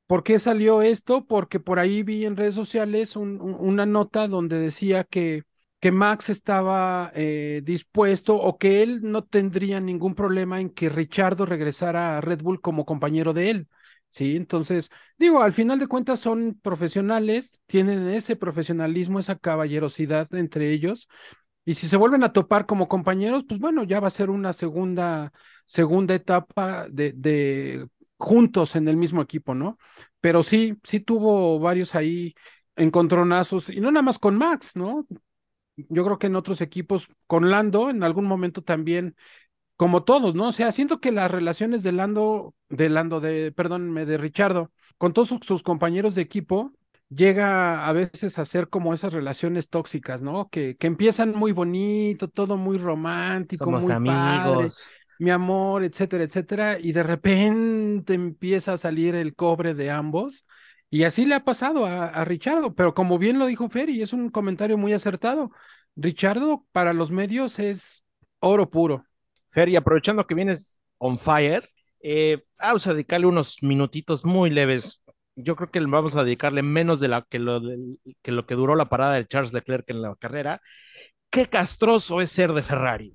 [0.06, 1.26] por qué salió esto?
[1.26, 5.42] Porque por ahí vi en redes sociales un- un- una nota donde decía que
[5.78, 11.44] que Max estaba eh, dispuesto o que él no tendría ningún problema en que Richardo
[11.46, 13.68] regresara a Red Bull como compañero de él.
[14.16, 20.70] Sí, entonces, digo, al final de cuentas son profesionales, tienen ese profesionalismo, esa caballerosidad entre
[20.72, 21.06] ellos.
[21.66, 24.52] Y si se vuelven a topar como compañeros, pues bueno, ya va a ser una
[24.54, 25.32] segunda,
[25.66, 29.78] segunda etapa de, de juntos en el mismo equipo, ¿no?
[30.20, 32.34] Pero sí, sí tuvo varios ahí
[32.76, 35.06] encontronazos, y no nada más con Max, ¿no?
[35.76, 39.14] Yo creo que en otros equipos, con Lando, en algún momento también,
[39.76, 40.48] como todos, ¿no?
[40.48, 45.12] O sea, siento que las relaciones de Lando, de Lando, de, perdónme, de Richardo, con
[45.12, 46.72] todos sus, sus compañeros de equipo,
[47.08, 50.48] llega a veces a ser como esas relaciones tóxicas, ¿no?
[50.48, 54.90] Que, que empiezan muy bonito, todo muy romántico, Somos muy padre, amigos.
[55.18, 60.44] mi amor, etcétera, etcétera, y de repente empieza a salir el cobre de ambos.
[60.90, 64.02] Y así le ha pasado a, a Richardo, pero como bien lo dijo Fer, y
[64.02, 65.50] es un comentario muy acertado,
[65.96, 68.04] Richardo para los medios es
[68.40, 69.04] oro puro.
[69.48, 71.68] Fer, y aprovechando que vienes on fire,
[72.02, 75.02] eh, vamos a dedicarle unos minutitos muy leves.
[75.34, 77.60] Yo creo que vamos a dedicarle menos de la, que, lo,
[78.22, 80.60] que lo que duró la parada de Charles Leclerc en la carrera.
[81.30, 83.12] Qué castroso es ser de Ferrari.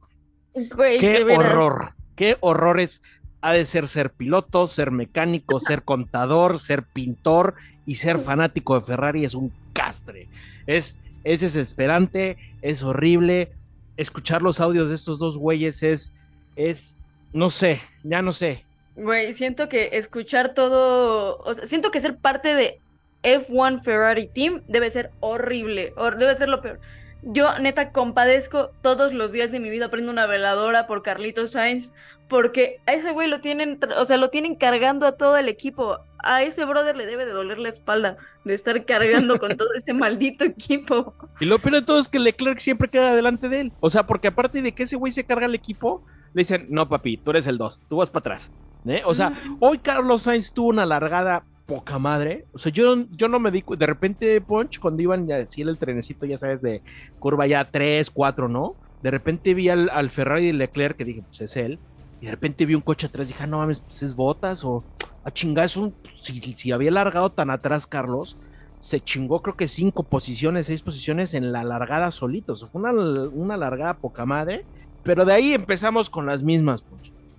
[0.54, 1.90] Güey, Qué de horror.
[2.16, 3.02] Qué horrores
[3.42, 8.86] ha de ser ser piloto, ser mecánico, ser contador, ser pintor y ser fanático de
[8.86, 10.28] Ferrari es un castre.
[10.68, 13.52] Es, es desesperante, es horrible.
[13.98, 16.14] Escuchar los audios de estos dos güeyes es,
[16.56, 16.98] es,
[17.34, 18.66] no sé, ya no sé.
[18.96, 22.80] Güey, siento que escuchar todo, o sea, siento que ser parte de
[23.24, 26.80] F1 Ferrari Team debe ser horrible, hor- debe ser lo peor.
[27.24, 31.94] Yo neta compadezco todos los días de mi vida, prendo una veladora por Carlitos Sainz,
[32.28, 36.00] porque a ese güey lo tienen, o sea, lo tienen cargando a todo el equipo.
[36.24, 39.94] A ese brother le debe de doler la espalda de estar cargando con todo ese
[39.94, 41.14] maldito equipo.
[41.40, 43.74] Y lo peor de todo es que Leclerc siempre queda delante de él.
[43.82, 46.88] O sea, porque aparte de que ese güey se carga el equipo, le dicen, no
[46.88, 48.52] papi, tú eres el 2, tú vas para atrás.
[48.86, 49.02] ¿eh?
[49.06, 52.46] O sea, hoy Carlos Sainz tuvo una largada poca madre.
[52.54, 55.78] O sea, yo, yo no me di de repente, Punch, cuando iban ya en el
[55.78, 56.82] trenecito, ya sabes, de
[57.20, 58.76] curva ya 3, 4, ¿no?
[59.02, 61.80] De repente vi al, al Ferrari de Leclerc, que dije, pues es él.
[62.20, 64.84] Y de repente vi un coche atrás, dije, ah, no mames, pues es botas o
[65.24, 65.94] a chingar, es un.
[66.22, 68.38] Si, si había largado tan atrás, Carlos,
[68.80, 72.54] se chingó creo que cinco posiciones, seis posiciones en la largada solito.
[72.54, 72.92] O sea, fue una,
[73.32, 74.66] una largada poca madre.
[75.04, 76.84] Pero de ahí empezamos con las mismas.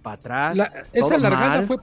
[0.03, 0.57] Para atrás.
[0.57, 1.67] La- esa largada mal.
[1.67, 1.77] fue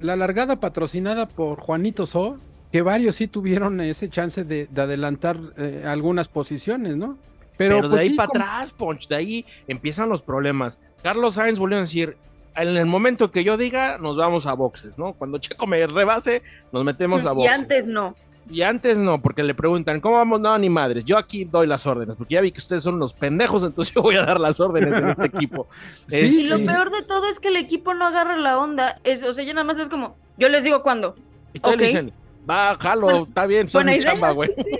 [0.00, 2.38] la largada patrocinada por Juanito So,
[2.70, 7.16] que varios sí tuvieron ese chance de, de adelantar eh, algunas posiciones, ¿no?
[7.56, 10.78] Pero, pues, de ahí sí, para como- atrás, Ponch, de ahí empiezan los problemas.
[11.02, 12.16] Carlos Sainz volvió a decir,
[12.54, 15.14] en el momento que yo diga, nos vamos a boxes, ¿no?
[15.14, 17.52] Cuando Checo me rebase, nos metemos a Y boxes.
[17.60, 18.14] antes no.
[18.48, 20.40] Y antes no, porque le preguntan, ¿cómo vamos?
[20.40, 21.04] No, ni madres.
[21.04, 24.02] Yo aquí doy las órdenes, porque ya vi que ustedes son unos pendejos, entonces yo
[24.02, 25.68] voy a dar las órdenes en este equipo.
[26.08, 29.00] Sí, Este, Y lo peor de todo es que el equipo no agarra la onda.
[29.04, 31.16] Es, o sea, ya nada más es como, yo les digo cuándo.
[31.52, 31.80] y todos ok.
[31.80, 32.12] le dicen,
[32.48, 34.10] va, jalo, Bueno, está bien, son Buena mi idea.
[34.12, 34.50] chamba, güey.
[34.56, 34.78] sí, sí.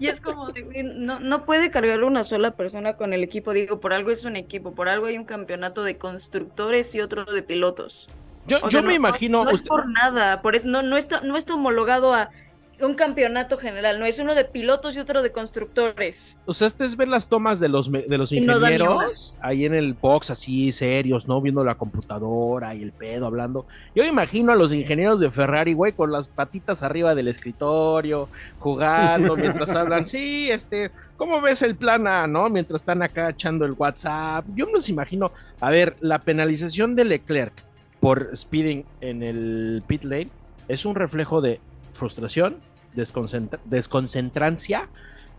[0.00, 0.48] Y es como,
[0.96, 3.52] no, no puede cargar una sola persona con el equipo.
[3.54, 7.24] Digo, por algo es un equipo, por algo hay un campeonato de constructores y otro
[7.24, 8.08] de pilotos.
[8.46, 10.82] Yo, O yo sea, me no- imagino, No, es usted- por nada, por eso no,
[10.82, 12.30] no, está, no está homologado a
[12.80, 16.38] un campeonato general, no es uno de pilotos y otro de constructores.
[16.44, 19.94] O sea, ustedes ven las tomas de los, de los no ingenieros ahí en el
[19.94, 21.40] box, así serios, ¿no?
[21.40, 23.66] Viendo la computadora y el pedo hablando.
[23.94, 29.36] Yo imagino a los ingenieros de Ferrari, güey, con las patitas arriba del escritorio, jugando
[29.36, 30.06] mientras hablan.
[30.06, 32.50] Sí, este, ¿cómo ves el plan A, no?
[32.50, 34.44] Mientras están acá echando el WhatsApp.
[34.54, 35.32] Yo me los imagino.
[35.60, 37.54] A ver, la penalización de Leclerc
[38.00, 40.28] por speeding en el pit lane
[40.68, 41.60] es un reflejo de
[41.96, 42.58] frustración,
[42.94, 44.88] desconcentra- desconcentrancia,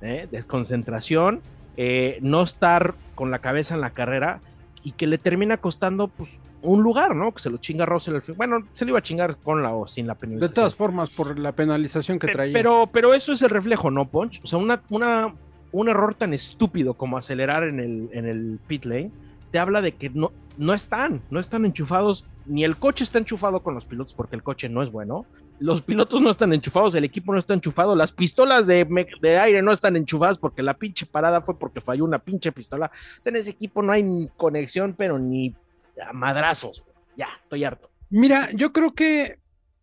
[0.01, 0.27] ¿eh?
[0.31, 1.41] desconcentración,
[1.77, 4.41] eh, no estar con la cabeza en la carrera
[4.83, 6.29] y que le termina costando pues
[6.61, 7.31] un lugar, ¿no?
[7.33, 8.35] Que se lo chinga Russell al fin.
[8.35, 10.53] Bueno, se lo iba a chingar con la o sin la De penalización.
[10.55, 12.53] todas formas, por la penalización que traía.
[12.53, 14.41] Pero, pero eso es el reflejo, ¿no, Punch?
[14.43, 15.33] O sea, una, una,
[15.71, 19.11] un error tan estúpido como acelerar en el, en el pit lane
[19.51, 23.61] te habla de que no, no están, no están enchufados, ni el coche está enchufado
[23.61, 25.25] con los pilotos porque el coche no es bueno,
[25.59, 28.85] los pilotos no están enchufados, el equipo no está enchufado, las pistolas de,
[29.39, 32.91] aire no están enchufadas porque la pinche parada fue porque falló una pinche pistola.
[33.25, 35.55] En ese equipo no hay ni conexión, pero ni
[36.05, 36.83] a madrazos.
[37.15, 37.89] Ya, estoy harto.
[38.09, 39.39] Mira, yo creo que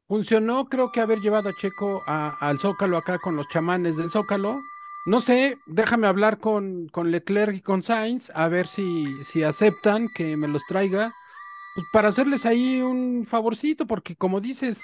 [0.06, 4.60] funcionó, creo que haber llevado a Checo al Zócalo acá con los chamanes del Zócalo.
[5.06, 10.08] No sé, déjame hablar con, con Leclerc y con Sainz, a ver si, si aceptan
[10.08, 11.14] que me los traiga,
[11.74, 14.82] pues para hacerles ahí un favorcito, porque como dices,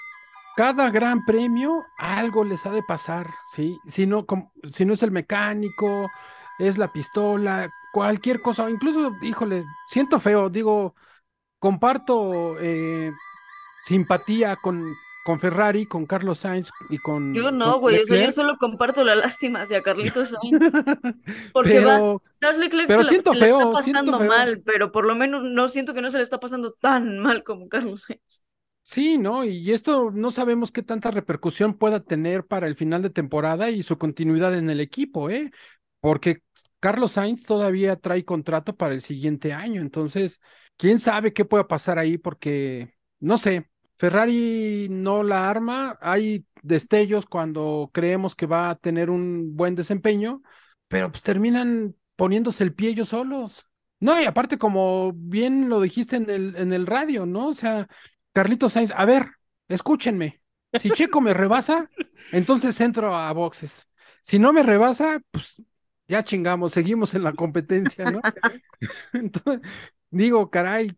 [0.55, 3.77] cada gran premio algo les ha de pasar, ¿sí?
[3.87, 6.09] Si no, com- si no es el mecánico,
[6.59, 10.95] es la pistola, cualquier cosa, incluso, híjole, siento feo, digo,
[11.59, 13.11] comparto eh,
[13.83, 14.93] simpatía con,
[15.25, 17.33] con Ferrari, con Carlos Sainz y con.
[17.33, 20.61] Yo no, güey, o sea, yo solo comparto la lástima hacia Carlitos Sainz.
[21.51, 24.27] Porque va, pero Charles Leclerc pero se la- siento le feo, está siento pasando feo.
[24.29, 27.43] mal, pero por lo menos no siento que no se le está pasando tan mal
[27.43, 28.43] como Carlos Sainz.
[28.81, 29.43] Sí, ¿no?
[29.45, 33.83] Y esto no sabemos qué tanta repercusión pueda tener para el final de temporada y
[33.83, 35.51] su continuidad en el equipo, ¿eh?
[35.99, 36.43] Porque
[36.79, 40.41] Carlos Sainz todavía trae contrato para el siguiente año, entonces,
[40.77, 47.25] quién sabe qué pueda pasar ahí, porque no sé, Ferrari no la arma, hay destellos
[47.27, 50.41] cuando creemos que va a tener un buen desempeño,
[50.87, 53.65] pero pues terminan poniéndose el pie ellos solos.
[53.99, 57.49] No, y aparte, como bien lo dijiste en el, en el radio, ¿no?
[57.49, 57.87] O sea,
[58.33, 59.27] Carlitos Sainz, a ver,
[59.67, 60.41] escúchenme.
[60.73, 61.89] Si Checo me rebasa,
[62.31, 63.87] entonces entro a boxes.
[64.21, 65.61] Si no me rebasa, pues
[66.07, 68.21] ya chingamos, seguimos en la competencia, ¿no?
[69.13, 69.61] Entonces,
[70.09, 70.91] digo, caray,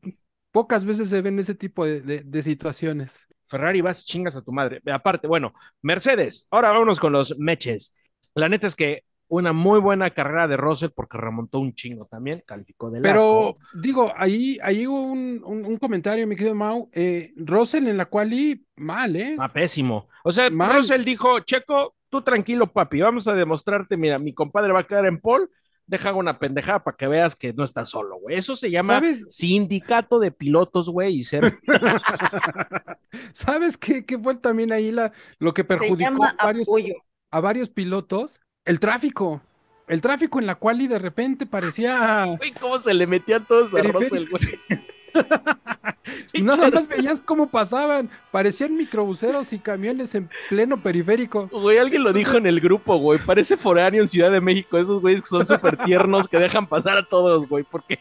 [0.52, 3.28] pocas veces se ven ese tipo de, de- de situaciones.
[3.48, 4.82] Ferrari vas chingas a tu madre.
[4.92, 7.94] Aparte, bueno, Mercedes, ahora vámonos con los meches.
[8.34, 9.04] La neta es que
[9.36, 14.12] una muy buena carrera de Russell porque remontó un chingo también, calificó de Pero digo,
[14.16, 18.66] ahí, ahí hubo un, un- un comentario, mi querido Mau, eh, Russell en la quali,
[18.76, 19.36] mal, ¿eh?
[19.40, 20.08] Ah, pésimo.
[20.24, 20.78] O sea, Mal.
[20.78, 25.06] Russell dijo, Checo, tú tranquilo, papi, vamos a demostrarte, mira, mi compadre va a quedar
[25.06, 25.48] en pole,
[25.86, 28.38] deja una pendejada para que veas que no estás solo, güey.
[28.38, 29.26] Eso se llama ¿Sabes?
[29.30, 31.60] sindicato de pilotos, güey, y ser
[33.34, 36.94] ¿Sabes qué, qué fue también ahí la, lo que Se perjudicó llama a varios, apoyo.
[37.32, 38.40] a varios pilotos?
[38.66, 39.42] El tráfico.
[39.88, 42.26] El tráfico en la quali de repente parecía...
[42.38, 44.00] Güey, cómo se le metían todos a Periférico.
[44.00, 44.60] Russell, güey.
[46.34, 51.48] Nada más veías cómo pasaban, parecían microbuseros y camiones en pleno periférico.
[51.52, 53.20] Güey, alguien lo dijo en el grupo, güey.
[53.20, 54.78] Parece foráneo en Ciudad de México.
[54.78, 57.64] Esos güeyes que son súper tiernos que dejan pasar a todos, güey.
[57.64, 58.00] Porque,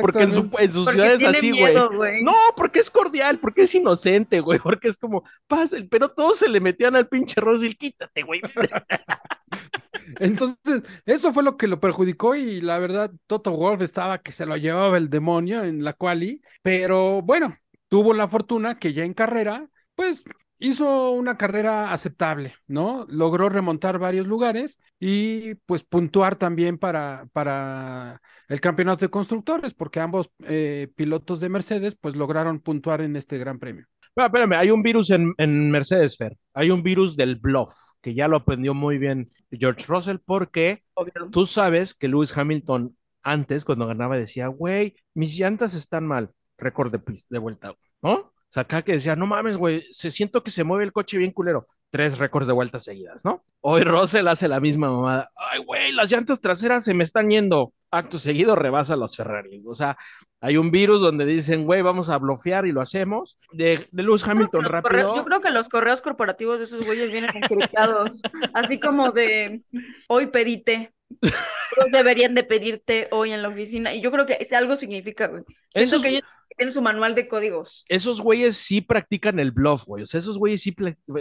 [0.00, 1.72] porque en, su- en sus Porque ciudades así, güey.
[1.72, 2.22] miedo, güey.
[2.22, 4.58] No, porque es cordial, porque es inocente, güey.
[4.58, 7.74] Porque es como, pasen, pero todos se le metían al pinche Russell.
[7.74, 8.40] Quítate, güey.
[10.20, 14.46] Entonces, eso fue lo que lo perjudicó y la verdad, Toto Wolf estaba que se
[14.46, 17.56] lo llevaba el demonio en la quali, pero bueno,
[17.88, 20.24] tuvo la fortuna que ya en carrera, pues
[20.58, 23.06] hizo una carrera aceptable, ¿no?
[23.08, 30.00] Logró remontar varios lugares y pues puntuar también para, para el campeonato de constructores, porque
[30.00, 33.86] ambos eh, pilotos de Mercedes pues lograron puntuar en este gran premio.
[34.14, 36.36] Pero, espérame, hay un virus en, en Mercedes, Fer.
[36.52, 41.30] Hay un virus del bluff, que ya lo aprendió muy bien George Russell, porque Obvio.
[41.30, 46.32] tú sabes que Lewis Hamilton antes, cuando ganaba, decía, güey, mis llantas están mal.
[46.58, 48.12] Récord de, de vuelta, ¿no?
[48.14, 51.18] O sea, acá que decía, no mames, güey, se siento que se mueve el coche
[51.18, 51.66] bien culero.
[51.90, 53.42] Tres récords de vueltas seguidas, ¿no?
[53.60, 55.30] Hoy Russell hace la misma mamada.
[55.36, 57.72] Ay, güey, las llantas traseras se me están yendo.
[57.90, 59.62] Acto seguido rebasa los Ferrari.
[59.66, 59.96] O sea,
[60.42, 63.38] hay un virus donde dicen, güey, vamos a blofear y lo hacemos.
[63.52, 64.82] De, de Lewis Hamilton rápido.
[64.90, 68.20] correos- yo creo que los correos corporativos de esos güeyes vienen encriptados,
[68.52, 69.62] así como de
[70.08, 70.92] hoy pedite.
[71.20, 73.94] Todos deberían de pedirte hoy en la oficina.
[73.94, 75.42] Y yo creo que ese algo significa, güey.
[75.70, 76.22] Siento que ellos
[76.58, 77.84] tienen su manual de códigos.
[77.88, 80.02] esos güeyes sí practican el bluff, güey.
[80.02, 80.74] O sea, esos güeyes sí,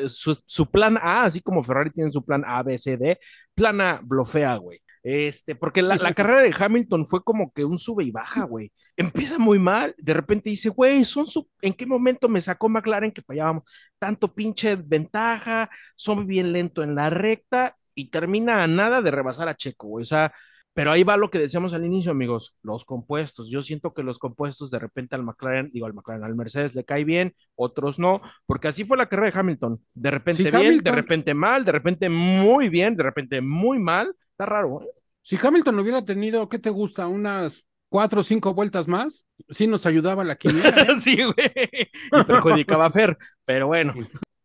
[0.08, 3.19] su, su plan A, así como Ferrari tiene su plan A, B, C, D,
[3.56, 4.82] plan A, blofea, güey.
[5.04, 8.71] Este, porque la, la carrera de Hamilton fue como que un sube y baja, güey.
[8.97, 11.47] Empieza muy mal, de repente dice, güey, son su...
[11.62, 13.63] ¿en qué momento me sacó McLaren que fallábamos?
[14.00, 19.47] Tanto pinche ventaja, son bien lento en la recta y termina a nada de rebasar
[19.50, 20.04] a Checo, güey.
[20.04, 20.34] O sea,
[20.78, 23.50] pero ahí va lo que decíamos al inicio, amigos, los compuestos.
[23.50, 26.86] Yo siento que los compuestos de repente al McLaren, digo al McLaren, al Mercedes le
[26.86, 29.84] cae bien, otros no, porque así fue la carrera de Hamilton.
[29.96, 34.13] De repente Sí, bien, de repente mal, de repente muy bien, de repente muy mal.
[34.30, 34.88] Está raro, ¿eh?
[35.24, 37.08] Si Hamilton hubiera tenido, ¿qué te gusta?
[37.08, 40.70] Unas cuatro o cinco vueltas más, sí nos ayudaba la quiniela.
[40.70, 40.88] ¿eh?
[41.00, 41.90] sí, güey.
[42.12, 43.96] Y perjudicaba a Fer, pero bueno.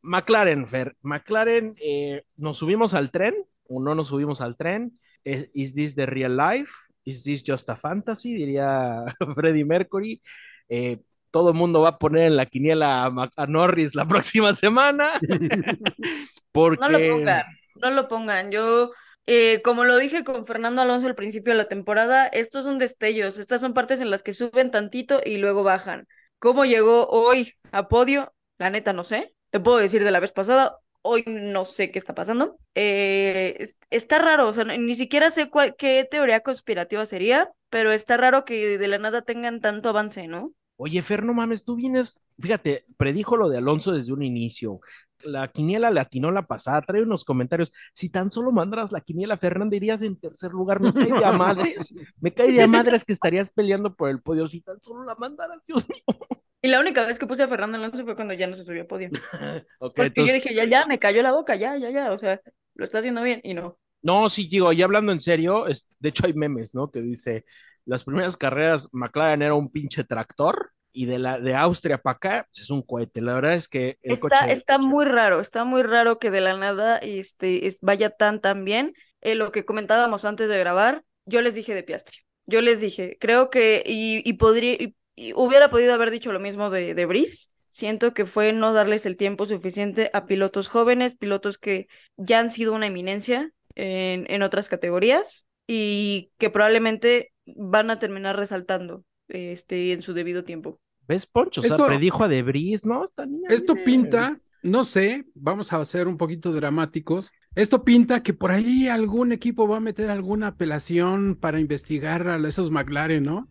[0.00, 0.96] McLaren, Fer.
[1.02, 3.34] McLaren, eh, ¿nos subimos al tren
[3.68, 4.98] o no nos subimos al tren?
[5.24, 6.70] ¿Es- ¿Is this the real life?
[7.04, 8.34] ¿Is this just a fantasy?
[8.34, 9.04] Diría
[9.34, 10.22] Freddie Mercury.
[10.68, 10.98] Eh,
[11.30, 13.04] todo el mundo va a poner en la quiniela
[13.36, 15.12] a Norris la próxima semana.
[16.52, 16.80] Porque...
[16.80, 17.42] No lo pongan,
[17.76, 18.50] no lo pongan.
[18.50, 18.90] Yo,
[19.26, 23.38] eh, como lo dije con Fernando Alonso al principio de la temporada, estos son destellos,
[23.38, 26.06] estas son partes en las que suben tantito y luego bajan.
[26.38, 28.34] ¿Cómo llegó hoy a podio?
[28.58, 29.34] La neta no sé.
[29.50, 32.56] Te puedo decir de la vez pasada, hoy no sé qué está pasando.
[32.74, 37.92] Eh, es- está raro, o sea, ni siquiera sé cuál, qué teoría conspirativa sería, pero
[37.92, 40.52] está raro que de la nada tengan tanto avance, ¿no?
[40.76, 44.80] Oye, Fer, no mames, tú vienes, fíjate, predijo lo de Alonso desde un inicio.
[45.22, 47.70] La quiniela le atinó la pasada, trae unos comentarios.
[47.94, 50.80] Si tan solo mandaras la quiniela, Fernanda, irías en tercer lugar.
[50.80, 54.20] Me cae de a madres, me cae de a madres que estarías peleando por el
[54.20, 54.48] podio.
[54.48, 56.18] Si tan solo la mandaras, Dios mío.
[56.62, 58.82] Y la única vez que puse a Fernando Alonso fue cuando ya no se subió
[58.82, 59.10] a podio.
[59.78, 62.18] Ok, Porque yo entonces- dije, ya, ya, me cayó la boca, ya, ya, ya, o
[62.18, 62.40] sea,
[62.74, 63.78] lo está haciendo bien y no.
[64.00, 66.90] No, sí, digo, ya hablando en serio, es- de hecho hay memes, ¿no?
[66.90, 67.44] Que dice,
[67.84, 72.48] las primeras carreras McLaren era un pinche tractor y de la de Austria para acá
[72.52, 73.20] pues, es un cohete.
[73.20, 76.40] La verdad es que el Está, coche está muy raro, está muy raro que de
[76.42, 78.92] la nada este, es- vaya tan, tan bien.
[79.20, 82.18] Eh, lo que comentábamos antes de grabar, yo les dije de Piastri.
[82.46, 86.40] Yo les dije, creo que, y, y podría, y- y hubiera podido haber dicho lo
[86.40, 87.48] mismo de, de Brice.
[87.68, 92.50] Siento que fue no darles el tiempo suficiente a pilotos jóvenes, pilotos que ya han
[92.50, 99.92] sido una eminencia en, en otras categorías y que probablemente van a terminar resaltando este,
[99.92, 100.80] en su debido tiempo.
[101.08, 101.60] ¿Ves, Poncho?
[101.60, 103.04] O sea, Esto- predijo a Debris, ¿no?
[103.04, 107.30] Esta niña Esto pinta, no sé, vamos a ser un poquito dramáticos.
[107.54, 112.36] Esto pinta que por ahí algún equipo va a meter alguna apelación para investigar a
[112.48, 113.48] esos McLaren, ¿no?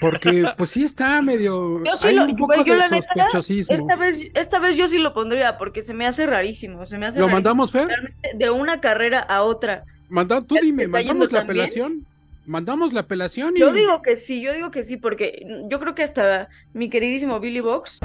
[0.00, 2.88] Porque pues sí está medio, Yo sí hay lo- un poco güey, yo de la
[2.88, 3.74] neta, sospechosismo.
[3.74, 7.06] Esta vez, esta vez yo sí lo pondría porque se me hace rarísimo, se me
[7.06, 7.36] hace ¿Lo rarísimo.
[7.36, 7.88] mandamos, Fer?
[8.36, 9.84] De una carrera a otra.
[10.08, 12.06] Manda, tú ¿Se dime, ¿mandamos la apelación?
[12.46, 15.96] Mandamos la apelación y Yo digo que sí, yo digo que sí, porque yo creo
[15.96, 17.98] que hasta mi queridísimo Billy Box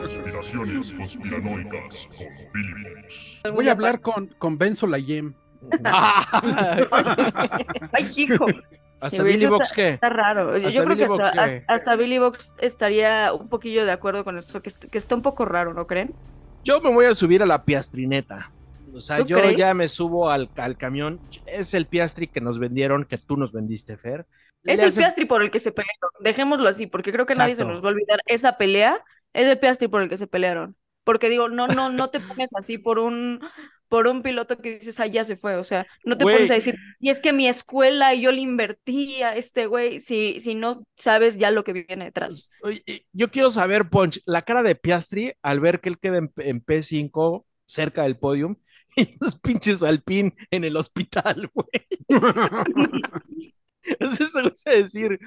[0.00, 3.54] Conspiraciones conspiranoicas con Billy Box.
[3.54, 5.34] voy a hablar con, con Benzo Layem.
[7.92, 8.46] Ay, hijo.
[9.00, 9.88] ¿Hasta Sí, güey, Billy Box qué?
[9.90, 10.56] Está raro.
[10.58, 11.56] Yo, creo Billy que Box, hasta, ¿qué?
[11.56, 15.14] hasta, hasta Billy Box estaría un poquillo de acuerdo con esto, que, est- que está
[15.14, 16.14] un poco raro, ¿no creen?
[16.64, 18.52] Yo me voy a subir a la piastrineta.
[18.92, 19.56] O sea, ¿Tú yo crees?
[19.56, 21.18] ya me subo al, al camión.
[21.46, 24.26] Es el piastri que nos vendieron, que tú nos vendiste, Fer.
[24.64, 26.10] Es Le el hace- Piastri por el que se pelearon.
[26.20, 29.02] Dejémoslo así, porque creo que nadie se nos va a olvidar esa pelea.
[29.32, 30.76] Es el Piastri por el que se pelearon.
[31.04, 33.40] Porque digo, no, no, no te pones así por un,
[33.88, 35.56] por un piloto que dices, ah, ya se fue.
[35.56, 38.40] O sea, no te pones a decir, y es que mi escuela y yo le
[38.40, 42.50] invertí a este güey, si, si no sabes ya lo que viene detrás.
[43.12, 46.60] Yo quiero saber, Ponch, la cara de Piastri al ver que él queda en, en
[46.64, 48.56] P5 cerca del podium
[48.96, 51.68] y los pinches Alpine en el hospital, güey.
[53.82, 55.18] Es eso es decir,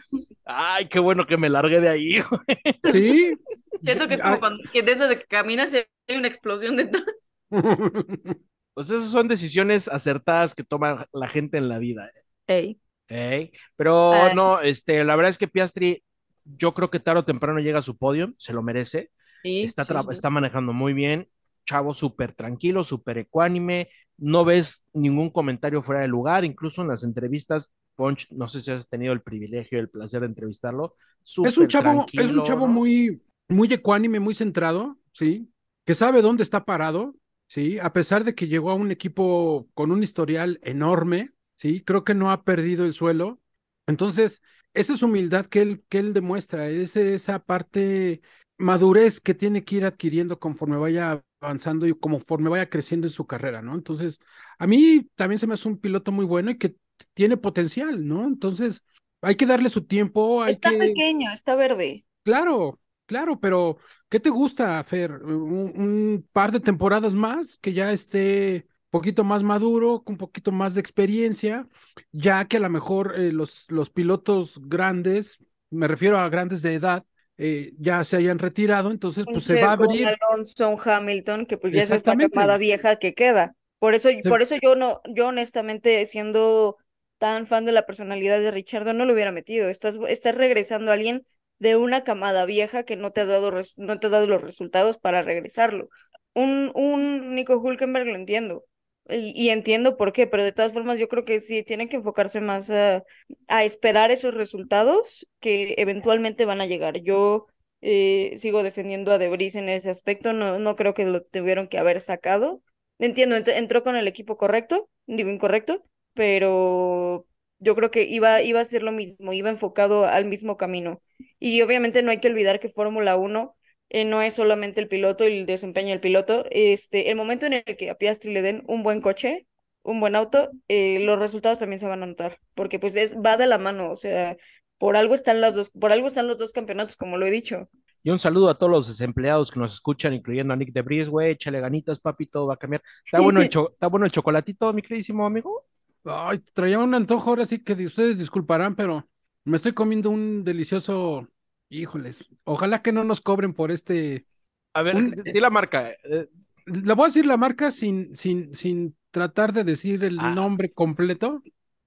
[0.46, 2.58] ay, qué bueno que me largué de ahí, güey.
[2.92, 3.36] Sí.
[3.82, 6.76] Siento que es como cuando que de esas de que caminas y hay una explosión
[6.78, 7.04] detrás.
[8.74, 12.08] Pues esas son decisiones acertadas que toma la gente en la vida.
[12.08, 12.22] ¿eh?
[12.48, 12.80] Ey.
[13.08, 14.36] Ey, Pero Ay.
[14.36, 16.04] no, este, la verdad es que Piastri,
[16.44, 19.12] yo creo que tarde o temprano llega a su podio, se lo merece.
[19.44, 20.08] Sí, está, sí, tra- sí.
[20.12, 21.30] está manejando muy bien,
[21.66, 27.04] chavo súper tranquilo, súper ecuánime, no ves ningún comentario fuera de lugar, incluso en las
[27.04, 30.96] entrevistas, Ponch, no sé si has tenido el privilegio, el placer de entrevistarlo,
[31.44, 32.74] Es un chavo, es un chavo ¿no?
[32.74, 35.50] muy, muy ecuánime, muy centrado, ¿sí?
[35.86, 37.16] Que sabe dónde está parado,
[37.48, 37.80] ¿sí?
[37.80, 41.82] A pesar de que llegó a un equipo con un historial enorme, ¿sí?
[41.82, 43.40] Creo que no ha perdido el suelo.
[43.88, 44.42] Entonces,
[44.74, 48.22] esa es humildad que él, que él demuestra, es esa parte
[48.58, 53.28] madurez que tiene que ir adquiriendo conforme vaya avanzando y conforme vaya creciendo en su
[53.28, 53.76] carrera, ¿no?
[53.76, 54.20] Entonces,
[54.58, 56.76] a mí también se me hace un piloto muy bueno y que
[57.14, 58.26] tiene potencial, ¿no?
[58.26, 58.84] Entonces,
[59.22, 60.78] hay que darle su tiempo, hay Está que...
[60.78, 62.06] pequeño, está verde.
[62.24, 63.78] Claro, claro, pero
[64.10, 65.12] ¿qué te gusta, Fer?
[65.24, 70.18] Un, un par de temporadas más que ya esté un poquito más maduro, con un
[70.20, 71.68] poquito más de experiencia,
[72.14, 75.40] ya que a lo mejor eh, los, los pilotos grandes,
[75.70, 77.06] me refiero a grandes de edad,
[77.38, 80.18] eh, ya se hayan retirado, entonces pues se va a abrir.
[80.30, 83.56] Alonso, un Hamilton, que pues ya es esta camada vieja que queda.
[83.80, 86.78] Por eso, Se- por eso yo no, yo honestamente, siendo
[87.24, 89.70] tan fan de la personalidad de Richardo, no lo hubiera metido.
[89.70, 91.26] Estás, estás regresando a alguien
[91.60, 94.98] de una camada vieja que no te ha dado, no te ha dado los resultados
[94.98, 95.90] para regresarlo.
[96.34, 98.66] Un, un Nico Hulkenberg lo entiendo.
[99.10, 102.40] Y, entiendo por qué, pero de todas formas yo creo que sí tienen que enfocarse
[102.40, 103.04] más a,
[103.48, 107.02] a esperar esos resultados que eventualmente van a llegar.
[107.02, 107.48] Yo
[107.82, 111.78] eh, sigo defendiendo a Debris en ese aspecto, no, no creo que lo tuvieron que
[111.80, 112.62] haber sacado.
[113.00, 115.84] Entiendo, ent- entró con el equipo correcto, digo incorrecto,
[116.14, 117.26] pero
[117.60, 121.02] yo creo que iba, iba a ser lo mismo, iba enfocado al mismo camino.
[121.40, 123.56] Y obviamente no hay que olvidar que Fórmula 1
[123.90, 126.46] eh, no es solamente el piloto y el desempeño del piloto.
[126.52, 129.48] Este, el momento en el que a Piastri le den un buen coche,
[129.84, 133.38] un buen auto, eh, los resultados también se van a notar, porque pues es, va
[133.38, 134.38] de la mano, o sea,
[134.78, 137.70] por algo están las dos, por algo están los dos campeonatos, como lo he dicho.
[138.04, 141.32] Y un saludo a todos los desempleados que nos escuchan, incluyendo a Nick Debris, güey,
[141.32, 142.82] échale ganitas, papi, todo va a cambiar.
[143.06, 145.66] ¿Está bueno el, cho- ¿está bueno el chocolatito, mi queridísimo amigo?
[146.06, 149.08] Ay, traía un antojo, ahora sí que de ustedes disculparán, pero
[149.46, 151.28] me estoy comiendo un delicioso,
[151.70, 154.26] híjoles, ojalá que no nos cobren por este,
[154.74, 155.92] A ver, Un- di la marca.
[156.04, 156.28] eh,
[156.66, 160.34] le voy a decir la marca sin, sin, sin tratar de decir el Ah.
[160.34, 161.42] nombre completo.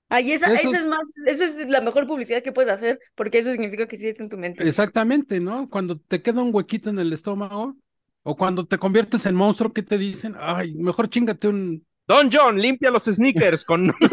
[0.08, 3.40] Ay, esa, Eso- esa es más, eso es la mejor publicidad que puedes hacer, porque
[3.40, 4.62] eso significa que sí es en tu mente.
[4.66, 5.68] Exactamente, ¿no?
[5.68, 7.76] Cuando te queda un huequito en el estómago
[8.22, 10.36] o cuando te conviertes en monstruo, ¿qué te dicen?
[10.38, 11.84] Ay, mejor chingate un...
[12.06, 13.94] Don John, limpia los sneakers con.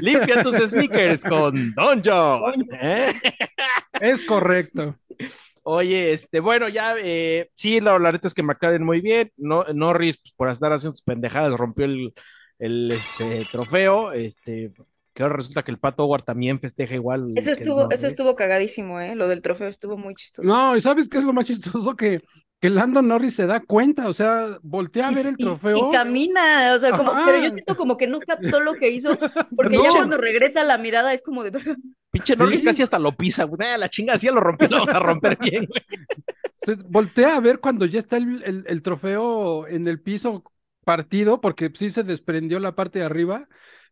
[0.00, 2.66] limpia tus sneakers con Don John.
[2.80, 3.14] ¿eh?
[4.00, 4.96] Es correcto.
[5.62, 9.30] Oye, este, bueno, ya, eh, sí, la, la neta es que McLaren muy bien.
[9.36, 12.12] No, Norris, pues, por estar haciendo sus pendejadas, rompió el,
[12.58, 14.12] el este, trofeo.
[14.12, 14.72] Este,
[15.14, 17.32] que ahora resulta que el Pato Howard también festeja igual.
[17.36, 19.14] Eso estuvo, eso estuvo cagadísimo, ¿eh?
[19.14, 20.46] Lo del trofeo estuvo muy chistoso.
[20.46, 21.94] No, ¿y sabes qué es lo más chistoso?
[21.96, 22.20] Que,
[22.60, 25.76] que Lando Norris se da cuenta, o sea, voltea a Y- ver el trofeo.
[25.88, 27.22] Y, camina, o sea, como, Ajá.
[27.26, 29.10] pero yo siento como que no captó lo que hizo,
[29.56, 29.94] porque ya No.
[29.94, 31.52] cuando regresa la mirada es como de,
[32.10, 32.64] Pinche Norris Sí.
[32.66, 33.60] casi hasta lo pisa, güey.
[33.68, 35.82] Ah, la chinga, sí ya lo rompió, lo vamos a romper bien, güey.
[36.64, 40.42] Se voltea a ver cuando ya está el, el- el trofeo en el piso
[40.84, 43.48] partido, porque sí se desprendió la parte de arriba,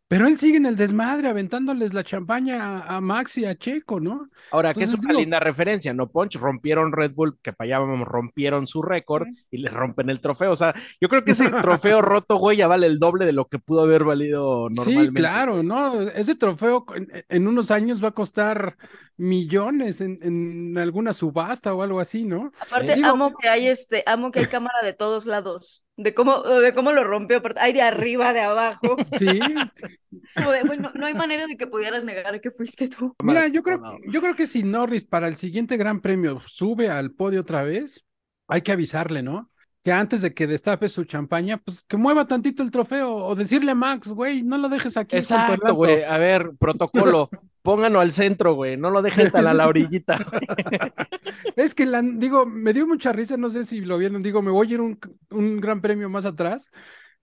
[0.09, 4.29] pero él sigue en el desmadre, aventándoles la champaña a, Max y a Checo, ¿no?
[4.51, 6.37] Ahora, que es una digo- linda referencia, ¿no, Ponch?
[6.37, 10.53] Rompieron Red Bull, que para allá vamos, rompieron su récord y le rompen el trofeo.
[10.53, 13.47] O sea, yo creo que ese trofeo roto, güey, ya vale el doble de lo
[13.47, 15.09] que pudo haber valido normalmente.
[15.09, 16.03] Sí, claro, ¿no?
[16.03, 18.77] Ese trofeo en, en unos años va a costar
[19.17, 22.53] millones en, en alguna subasta o algo así, ¿no?
[22.61, 26.43] aparte Digo- amo que hay este, amo que hay cámara de todos lados, de cómo,
[26.43, 31.47] de cómo lo rompió, hay de arriba, de abajo, Sí, de, güey, no, hay manera
[31.47, 33.15] de que pudieras negar que fuiste tú.
[33.23, 37.13] Mira, yo creo, yo creo que si Norris para el siguiente Gran Premio sube al
[37.13, 38.05] podio otra vez,
[38.49, 39.51] hay que avisarle, ¿no?
[39.83, 43.73] Que antes de que destape su champaña, pues que mueva tantito el trofeo o decirle
[43.73, 45.17] a Max, güey, no lo dejes aquí.
[45.17, 45.75] Exacto, alto".
[45.75, 46.05] güey.
[46.05, 47.29] A ver, protocolo.
[47.63, 48.77] Pónganlo al centro, güey.
[48.77, 50.19] No lo dejen tan a la orillita.
[51.57, 54.51] Es que, la, digo, me dio mucha risa, no sé si lo vieron, digo, me
[54.51, 54.99] voy a ir un,
[55.31, 56.71] un Gran Premio más atrás,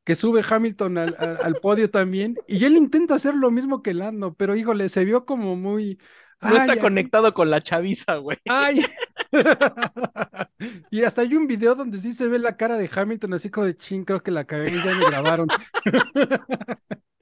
[0.04, 3.94] que sube Hamilton al, al- al podio también, y él intenta hacer lo mismo que
[3.94, 6.00] Lando, pero híjole, se vio como muy...
[6.42, 8.38] No está "Ay, conectado con la chaviza, güey.
[8.48, 8.86] Ay.
[10.92, 13.66] y hasta hay un video donde sí se ve la cara de Hamilton, así como
[13.68, 15.48] de ching, creo que la cagué, ya me grabaron.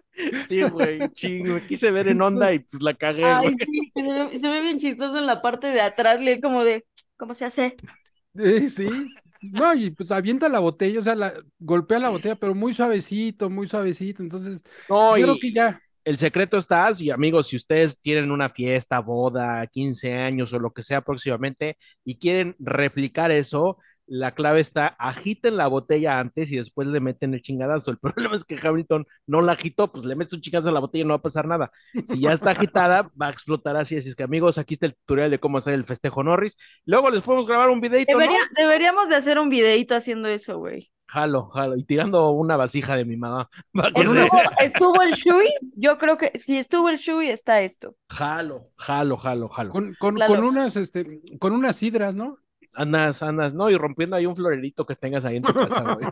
[0.48, 1.12] Sí, güey.
[1.14, 3.56] Ching, me quise ver en onda y pues la cagué, Ay, güey.
[3.66, 6.86] sí, se ve, se ve bien chistoso en la parte de atrás, le como de,
[7.18, 7.76] ¿cómo se hace?
[8.36, 8.90] Eh, sí.
[9.42, 13.50] No, y pues avienta la botella, o sea, la, golpea la botella, pero muy suavecito,
[13.50, 14.24] muy suavecito.
[14.24, 15.82] Entonces, No, yo creo que ya.
[16.08, 20.72] El secreto está, si amigos, si ustedes tienen una fiesta, boda, 15 años o lo
[20.72, 23.78] que sea próximamente y quieren replicar eso,
[24.10, 27.92] la clave está, agiten la botella antes y después le meten el chingadazo.
[27.92, 27.98] El
[28.32, 31.02] problema es que Hamilton no la agitó, pues le metes un chingadazo a la botella
[31.04, 31.72] y no va a pasar nada.
[32.06, 33.98] Si ya está agitada, va a explotar así.
[33.98, 36.56] Así es que amigos, aquí está el tutorial de cómo hacer el festejo Norris.
[36.86, 38.20] Luego les podemos grabar un videito, ¿no?
[38.20, 40.90] Debería- deberíamos de hacer un videito haciendo eso, güey.
[41.08, 41.78] Jalo, jalo.
[41.78, 43.50] Y tirando una vasija de mi mamá.
[43.96, 47.96] Estuvo, estuvo el Shui, yo creo que si estuvo el Shui está esto.
[48.10, 49.72] Jalo, jalo, jalo, jalo.
[49.72, 50.36] Con, con, Claro.
[50.36, 52.38] con unas, este, con unas sidras, ¿no?
[52.74, 56.08] Andas, andas, no, y rompiendo ahí un florerito que tengas ahí en tu casa, güey.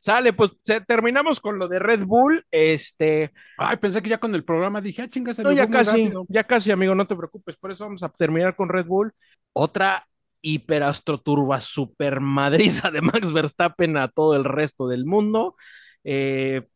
[0.00, 2.44] Sale, pues se- terminamos con lo de Red Bull.
[2.50, 6.04] Este, Ay, pensé que ya con el programa dije, ah, chinga, se no, ya casi,
[6.04, 6.26] rápido.
[6.28, 7.56] ya casi, amigo, no te preocupes.
[7.56, 9.12] Por eso vamos a terminar con Red Bull.
[9.52, 10.06] Otra
[10.42, 15.56] hiperastroturba super madriza de Max Verstappen a todo el resto del mundo.
[16.04, 16.68] Eh,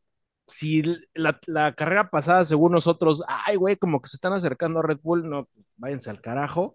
[0.48, 0.82] si
[1.14, 1.40] la,
[1.74, 5.48] carrera pasada, según nosotros, ay, güey, como que se están acercando a Red Bull, no,
[5.76, 6.74] váyanse al carajo.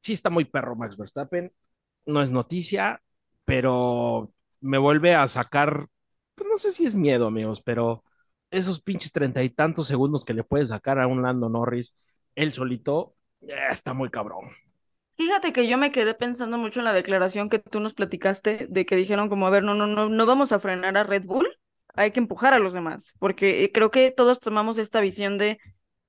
[0.00, 1.52] Sí está muy perro Max Verstappen,
[2.06, 3.02] no es noticia,
[3.44, 5.88] pero me vuelve a sacar,
[6.34, 8.04] pues, no sé si es miedo, amigos, pero
[8.50, 11.96] esos pinches treinta y tantos segundos que le puede sacar a un Lando Norris,
[12.34, 14.50] él solito, eh, está muy cabrón.
[15.16, 18.84] Fíjate que yo me quedé pensando mucho en la declaración que tú nos platicaste de
[18.84, 21.48] que dijeron como, a ver, no, no, no, no vamos a frenar a Red Bull,
[21.94, 25.58] hay que empujar a los demás, porque eh, creo que todos tomamos esta visión de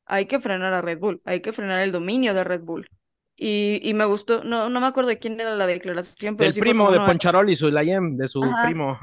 [0.05, 2.89] hay que frenar a Red Bull, hay que frenar el dominio de Red Bull.
[3.37, 6.53] Y, y me gustó, no, no me acuerdo de quién era la declaración, pero El
[6.53, 8.61] sí primo de no, Poncharol y su Layem, de su Ajá.
[8.61, 8.97] primo.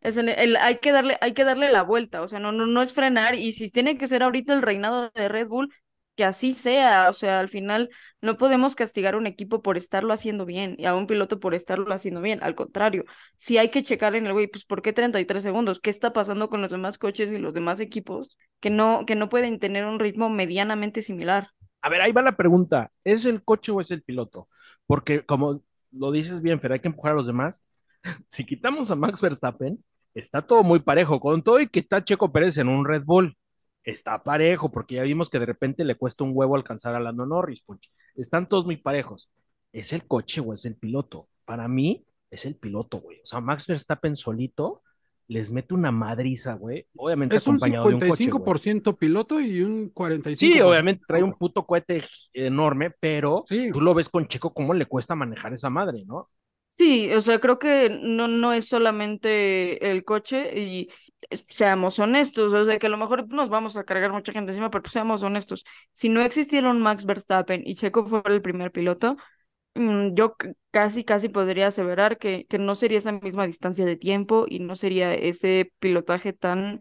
[0.00, 2.82] es el, hay que darle, hay que darle la vuelta, o sea, no, no, no
[2.82, 5.72] es frenar, y si tiene que ser ahorita el reinado de Red Bull,
[6.16, 7.90] que así sea, o sea, al final
[8.22, 11.54] no podemos castigar a un equipo por estarlo haciendo bien y a un piloto por
[11.54, 13.04] estarlo haciendo bien, al contrario,
[13.36, 15.80] si hay que checar en el güey, pues ¿por qué 33 segundos?
[15.80, 19.28] ¿Qué está pasando con los demás coches y los demás equipos que no, que no
[19.28, 21.48] pueden tener un ritmo medianamente similar?
[21.82, 22.92] A ver, ahí va la pregunta.
[23.04, 24.48] ¿Es el coche o es el piloto?
[24.86, 25.62] Porque como
[25.92, 27.64] lo dices bien, Fer, hay que empujar a los demás.
[28.28, 29.82] Si quitamos a Max Verstappen,
[30.14, 31.20] está todo muy parejo.
[31.20, 33.36] Con todo y que está Checo Pérez en un Red Bull,
[33.84, 37.26] está parejo, porque ya vimos que de repente le cuesta un huevo alcanzar a Lando
[37.26, 37.62] Norris.
[38.16, 39.30] Están todos muy parejos.
[39.72, 41.28] ¿Es el coche o es el piloto?
[41.44, 43.18] Para mí, es el piloto, güey.
[43.22, 44.82] O sea, Max Verstappen solito
[45.28, 46.86] les mete una madriza, güey.
[46.96, 48.24] Obviamente Es un acompañado de un coche.
[48.24, 50.36] 55% piloto y un 45%.
[50.38, 52.02] Sí, obviamente trae un puto cohete
[52.32, 53.70] enorme, pero Sí.
[53.72, 56.28] tú lo ves con Checo cómo le cuesta manejar esa madre, ¿no?
[56.68, 60.88] Sí, o sea, creo que no, no es solamente el coche y
[61.48, 64.70] seamos honestos, o sea, que a lo mejor nos vamos a cargar mucha gente encima,
[64.70, 65.64] pero pues seamos honestos.
[65.92, 69.16] Si no existiera un Max Verstappen y Checo fuera el primer piloto,
[69.74, 70.36] mm, yo
[70.70, 74.76] casi, casi podría aseverar que, que no sería esa misma distancia de tiempo y no
[74.76, 76.80] sería ese pilotaje tan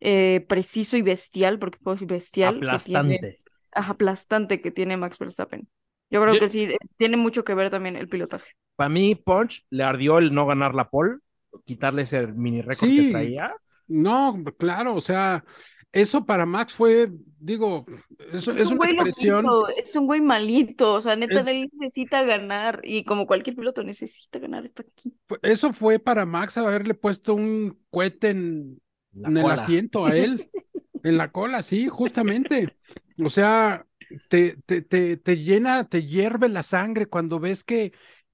[0.00, 3.40] eh, preciso y bestial, porque puedo decir bestial, que tiene, Aplastante.
[3.72, 5.68] ajá, aplastante que tiene Max Verstappen.
[6.10, 8.52] Yo creo Yo- que sí, eh, tiene mucho que ver también el pilotaje.
[8.76, 11.18] Para mí, Punch le ardió el no ganar la pole,
[11.64, 13.06] quitarle ese mini récord Sí.
[13.06, 13.54] que traía.
[13.86, 15.44] No, claro, o sea,
[15.92, 17.86] eso para Max fue, digo,
[18.32, 21.50] eso Es es un una güey loquito, es un güey malito, o sea, neta, Es-
[21.50, 25.16] él necesita ganar y como cualquier piloto necesita ganar, está aquí.
[25.42, 28.80] Eso fue para Max haberle puesto un cohete en,
[29.22, 30.50] en el asiento a él,
[31.02, 32.76] en la cola, sí, justamente.
[33.24, 33.86] O sea,
[34.28, 37.92] te, te, te, te llena, te hierve la sangre cuando ves que,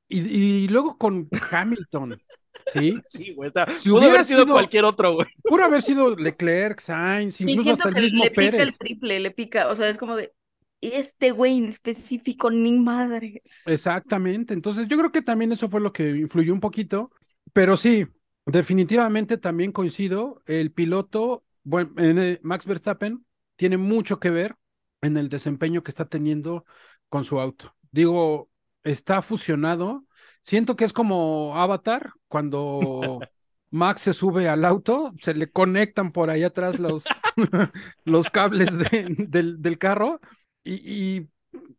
[0.08, 0.20] y,
[0.64, 2.20] y luego con Hamilton,
[2.72, 2.98] ¿sí?
[3.02, 3.48] Sí, güey.
[3.50, 5.28] o sea, Si pudo hubiera haber sido sido- cualquier otro, güey.
[5.42, 8.78] Pudo haber sido Leclerc, Sainz, Y incluso siento hasta que el mismo le pica el
[8.78, 10.32] triple, le pica, o sea, es como de,
[10.80, 13.42] este güey en específico, ni madres.
[13.66, 14.54] Exactamente.
[14.54, 17.10] Entonces, yo creo que también eso fue lo que influyó un poquito,
[17.52, 18.06] pero sí,
[18.46, 23.24] definitivamente también coincido, el piloto, bueno, en, eh, Max Verstappen
[23.56, 24.56] tiene mucho que ver
[25.02, 26.64] en el desempeño que está teniendo
[27.08, 27.74] con su auto.
[27.90, 28.48] Digo,
[28.82, 30.06] está fusionado.
[30.42, 33.20] Siento que es como Avatar, cuando
[33.70, 37.04] Max se sube al auto, se le conectan por ahí atrás los,
[38.04, 40.20] los cables de- del, del carro
[40.64, 41.28] y, y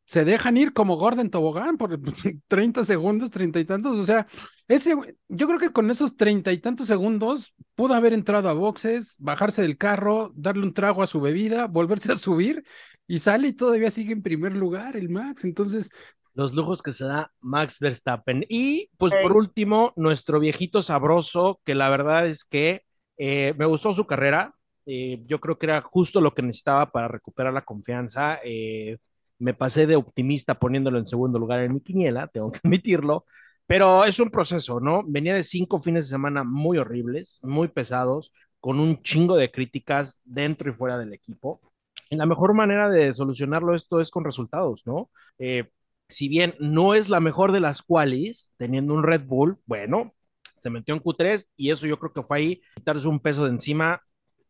[0.05, 1.99] se dejan ir como Gordon Tobogán por
[2.47, 3.97] 30 segundos, treinta y tantos.
[3.97, 4.28] O sea,
[4.68, 4.95] ese,
[5.30, 9.62] yo creo que con esos treinta y tantos segundos pudo haber entrado a boxes, bajarse
[9.62, 12.64] del carro, darle un trago a su bebida, volverse a subir
[13.07, 15.43] y sale y todavía sigue en primer lugar el Max.
[15.45, 15.89] Entonces,
[16.34, 18.46] Los lujos que se da Max Verstappen.
[18.50, 22.84] Y, pues, por último, nuestro viejito sabroso, que la verdad es que
[23.18, 24.56] eh, me gustó su carrera.
[24.86, 28.40] Eh, yo creo que era justo lo que necesitaba para recuperar la confianza.
[28.44, 28.98] Eh,
[29.42, 33.26] me pasé de optimista poniéndolo en segundo lugar en mi quiniela, tengo que admitirlo,
[33.66, 35.04] pero es un proceso, ¿no?
[35.06, 40.22] Venía de cinco fines de semana muy horribles, muy pesados, con un chingo de críticas
[40.24, 41.62] dentro y fuera del equipo.
[42.10, 45.10] Y la mejor manera de solucionarlo esto es con resultados, ¿no?
[45.40, 45.70] Eh,
[46.12, 50.14] si bien no es la mejor de las cuales, teniendo un Red Bull, bueno,
[50.57, 53.51] se metió en Q3 y eso yo creo que fue ahí quitarse un peso de
[53.51, 54.01] encima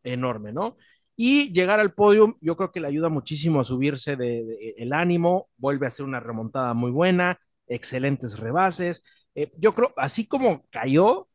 [0.02, 0.76] enorme, ¿no?
[1.16, 5.48] Y llegar al podio, yo creo que le ayuda muchísimo a subirse de- el ánimo,
[5.56, 9.04] vuelve a hacer una remontada muy buena, excelentes rebases.
[9.34, 11.28] Eh, yo creo, así como cayó,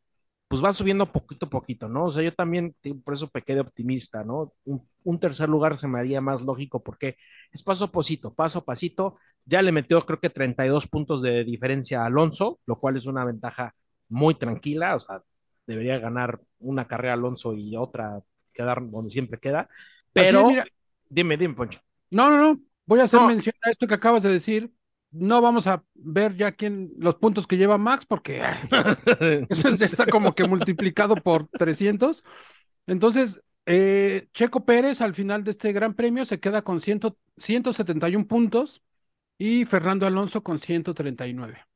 [0.48, 2.06] pues va subiendo poquito a poquito, ¿no?
[2.06, 2.74] O sea, yo también
[3.04, 4.54] por eso pequé de optimista, ¿no?
[4.66, 7.18] Un, un tercer lugar se me haría más lógico porque
[7.52, 9.18] es paso a pasito, paso a pasito.
[9.46, 13.26] Ya le metió creo que 32 puntos de diferencia a Alonso, lo cual es una
[13.26, 13.74] ventaja
[14.10, 15.22] muy tranquila, o sea,
[15.66, 18.22] debería ganar una carrera Alonso y otra
[18.54, 19.70] quedar donde siempre queda.
[20.14, 20.48] Es, Pero,
[21.10, 21.80] dime, dime, Poncho.
[22.12, 22.60] no, no, no.
[22.86, 23.28] Voy a hacer No.
[23.28, 24.72] mención a esto que acabas de decir.
[25.12, 28.42] No vamos a ver ya quién los puntos que lleva Max, porque
[29.50, 32.24] eso ya está como que multiplicado por 300.
[32.88, 37.02] Entonces, eh, Checo Pérez al final de este gran premio se queda con 100
[37.38, 38.82] 171 puntos
[39.38, 41.67] y Fernando Alonso con 139.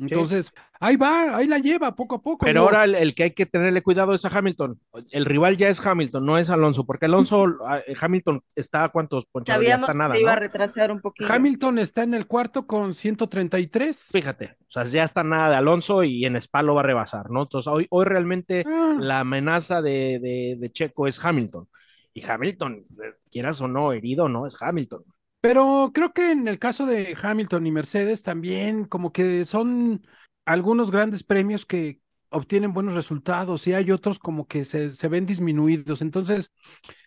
[0.00, 2.46] Entonces, ahí va, ahí la lleva poco a poco.
[2.46, 4.80] Pero ahora el, el que hay que tenerle cuidado es a Hamilton.
[5.10, 9.26] El rival ya es Hamilton, no es Alonso, porque Alonso, ah, Hamilton está a cuántos,
[9.26, 9.46] Poncho?
[9.48, 10.40] Ya Sabíamos está que nada, se iba a ¿no?
[10.40, 11.32] retrasar un poquito.
[11.32, 14.04] Hamilton está en el cuarto con 133.
[14.12, 17.30] Fíjate, o sea, ya está nada de Alonso y en Spa lo va a rebasar,
[17.30, 17.42] ¿no?
[17.42, 21.68] Entonces, hoy, hoy realmente Ah, la amenaza de, de, de Checo es Hamilton.
[22.14, 24.46] Y Hamilton, eh, quieras o no, herido, ¿no?
[24.46, 25.04] Es Hamilton.
[25.40, 30.04] Pero creo que en el caso de Hamilton y Mercedes también como que son
[30.44, 35.26] algunos grandes premios que obtienen buenos resultados y hay otros como que se, se ven
[35.26, 36.02] disminuidos.
[36.02, 36.52] Entonces,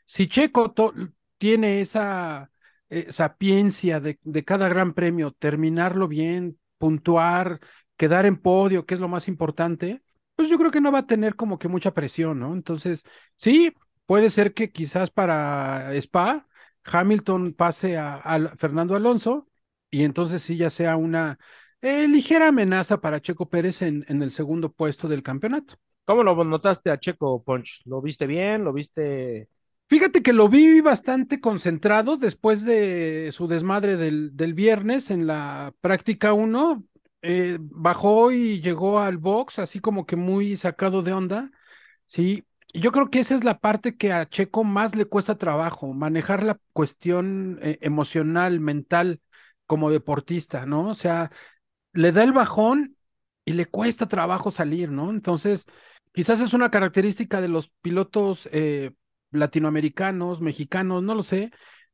[0.05, 0.73] si Checo
[1.37, 2.51] tiene esa
[2.89, 7.59] eh, sapiencia de, de cada gran premio, terminarlo bien, puntuar,
[7.97, 10.01] quedar en podio, que es lo más importante,
[10.35, 12.53] pues yo creo que no va a tener como que mucha presión, ¿no?
[12.53, 13.03] Entonces,
[13.37, 13.73] sí,
[14.05, 16.47] puede ser que quizás para Spa
[16.85, 19.47] Hamilton pase a, a Fernando Alonso
[19.89, 21.37] y entonces sí ya sea una
[21.81, 25.75] eh, ligera amenaza para Checo Pérez en, en el segundo puesto del campeonato.
[26.05, 27.81] ¿Cómo lo notaste a Checo, Ponch?
[27.85, 28.63] ¿Lo viste bien?
[28.63, 29.47] ¿Lo viste...?
[29.89, 35.73] Fíjate que lo vi bastante concentrado después de su desmadre del, del viernes en la
[35.81, 36.85] práctica 1.
[37.21, 41.51] eh, bajó y llegó al box así como que muy sacado de onda.
[42.05, 45.93] Sí, yo creo que esa es la parte que a Checo más le cuesta trabajo,
[45.93, 49.21] manejar la cuestión eh, emocional, mental
[49.65, 50.89] como deportista, ¿no?
[50.89, 51.31] O sea,
[51.93, 52.97] le da el bajón
[53.45, 55.09] y le cuesta trabajo salir, ¿no?
[55.11, 55.65] Entonces,
[56.13, 58.91] quizás es una característica de los pilotos eh,
[59.31, 61.51] latinoamericanos, mexicanos, no lo sé,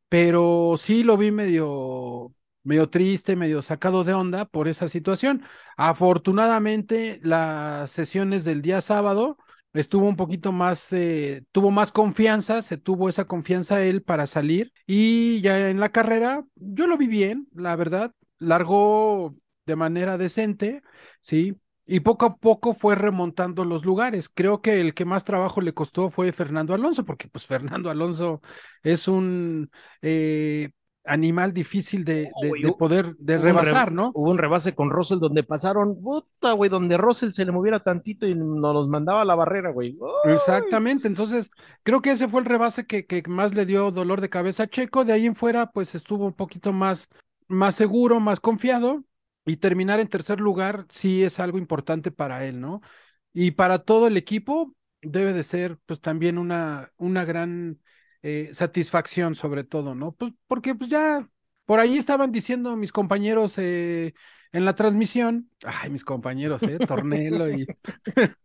[0.10, 5.44] pero sí lo vi medio, medio triste, medio sacado de onda por esa situación.
[5.78, 9.38] Afortunadamente, las sesiones del día sábado
[9.80, 14.72] estuvo un poquito más, eh, tuvo más confianza, se tuvo esa confianza él para salir
[14.86, 20.82] y ya en la carrera yo lo vi bien, la verdad, largó de manera decente,
[21.22, 21.56] ¿sí?
[21.86, 24.28] Y poco a poco fue remontando los lugares.
[24.30, 28.42] Creo que el que más trabajo le costó fue Fernando Alonso, porque pues Fernando Alonso
[28.84, 29.70] es un
[30.02, 30.70] eh,
[31.08, 32.32] animal difícil de,
[32.78, 34.12] poder, de rebasar, ¿no?
[34.14, 38.28] Hubo un rebase con Russell donde pasaron, puta, güey, donde Russell se le moviera tantito
[38.28, 39.98] y nos los mandaba a la barrera, güey.
[40.26, 41.50] Exactamente, entonces
[41.84, 44.68] creo que ese fue el rebase que, que más le dio dolor de cabeza a
[44.68, 47.10] Checo, de ahí en fuera pues estuvo un poquito más,
[47.48, 49.04] más seguro, más confiado
[49.46, 52.82] y terminar en tercer lugar sí es algo importante para él, ¿no?
[53.34, 57.80] Y para todo el equipo debe de ser pues también una, una gran
[58.22, 60.14] eh, satisfacción sobre todo, ¿no?
[60.14, 61.28] Pues porque pues ya
[61.66, 64.14] por ahí estaban diciendo mis compañeros eh,
[64.52, 67.68] en la transmisión, ay, mis compañeros, eh, Tornelo y...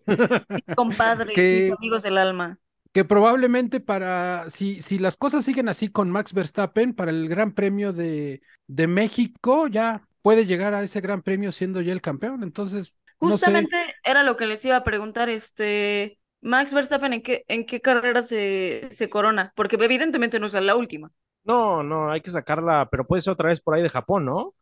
[0.74, 2.58] Compadres, que- mis amigos del alma.
[2.92, 7.52] que probablemente para, si, si las cosas siguen así con Max Verstappen, para el Gran
[7.54, 12.42] Premio de, de México, ya puede llegar a ese Gran Premio siendo ya el campeón.
[12.42, 13.46] Entonces, no sé.
[13.46, 17.80] Justamente era lo que les iba a preguntar, este, Max Verstappen, ¿en qué, en qué
[17.80, 19.52] carrera se, se corona?
[19.54, 21.10] Porque evidentemente no es la última.
[21.44, 24.54] No, no, hay que sacarla, pero puede ser otra vez por ahí de Japón, ¿no?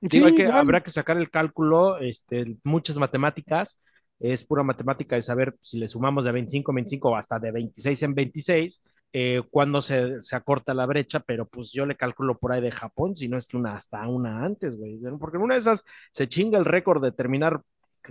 [0.00, 3.80] Digo, hay que, habrá que sacar el cálculo, este, muchas matemáticas,
[4.20, 7.50] es pura matemática de saber si le sumamos de 25 en 25 o hasta de
[7.50, 8.82] 26 en 26,
[9.12, 12.70] eh, cuándo se, se acorta la brecha, pero pues yo le calculo por ahí de
[12.70, 15.84] Japón, si no es que una hasta una antes, güey, porque en una de esas
[16.12, 17.62] se chinga el récord de terminar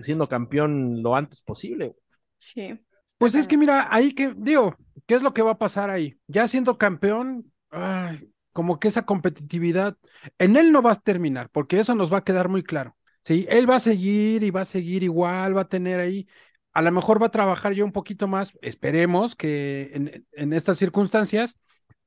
[0.02, 1.88] siendo campeón lo antes posible.
[1.88, 2.03] güey.
[2.44, 2.80] Sí.
[3.18, 4.76] Pues es que mira, ahí que, digo,
[5.06, 6.20] ¿qué es lo que va a pasar ahí?
[6.28, 9.98] Ya siendo campeón, ay, como que esa competitividad
[10.39, 12.98] en él no va a terminar, porque eso nos va a quedar muy claro.
[13.22, 16.28] Sí, él va a seguir y va a seguir igual, va a tener ahí,
[16.74, 20.78] a lo mejor va a trabajar ya un poquito más, esperemos que en, en estas
[20.78, 21.58] circunstancias,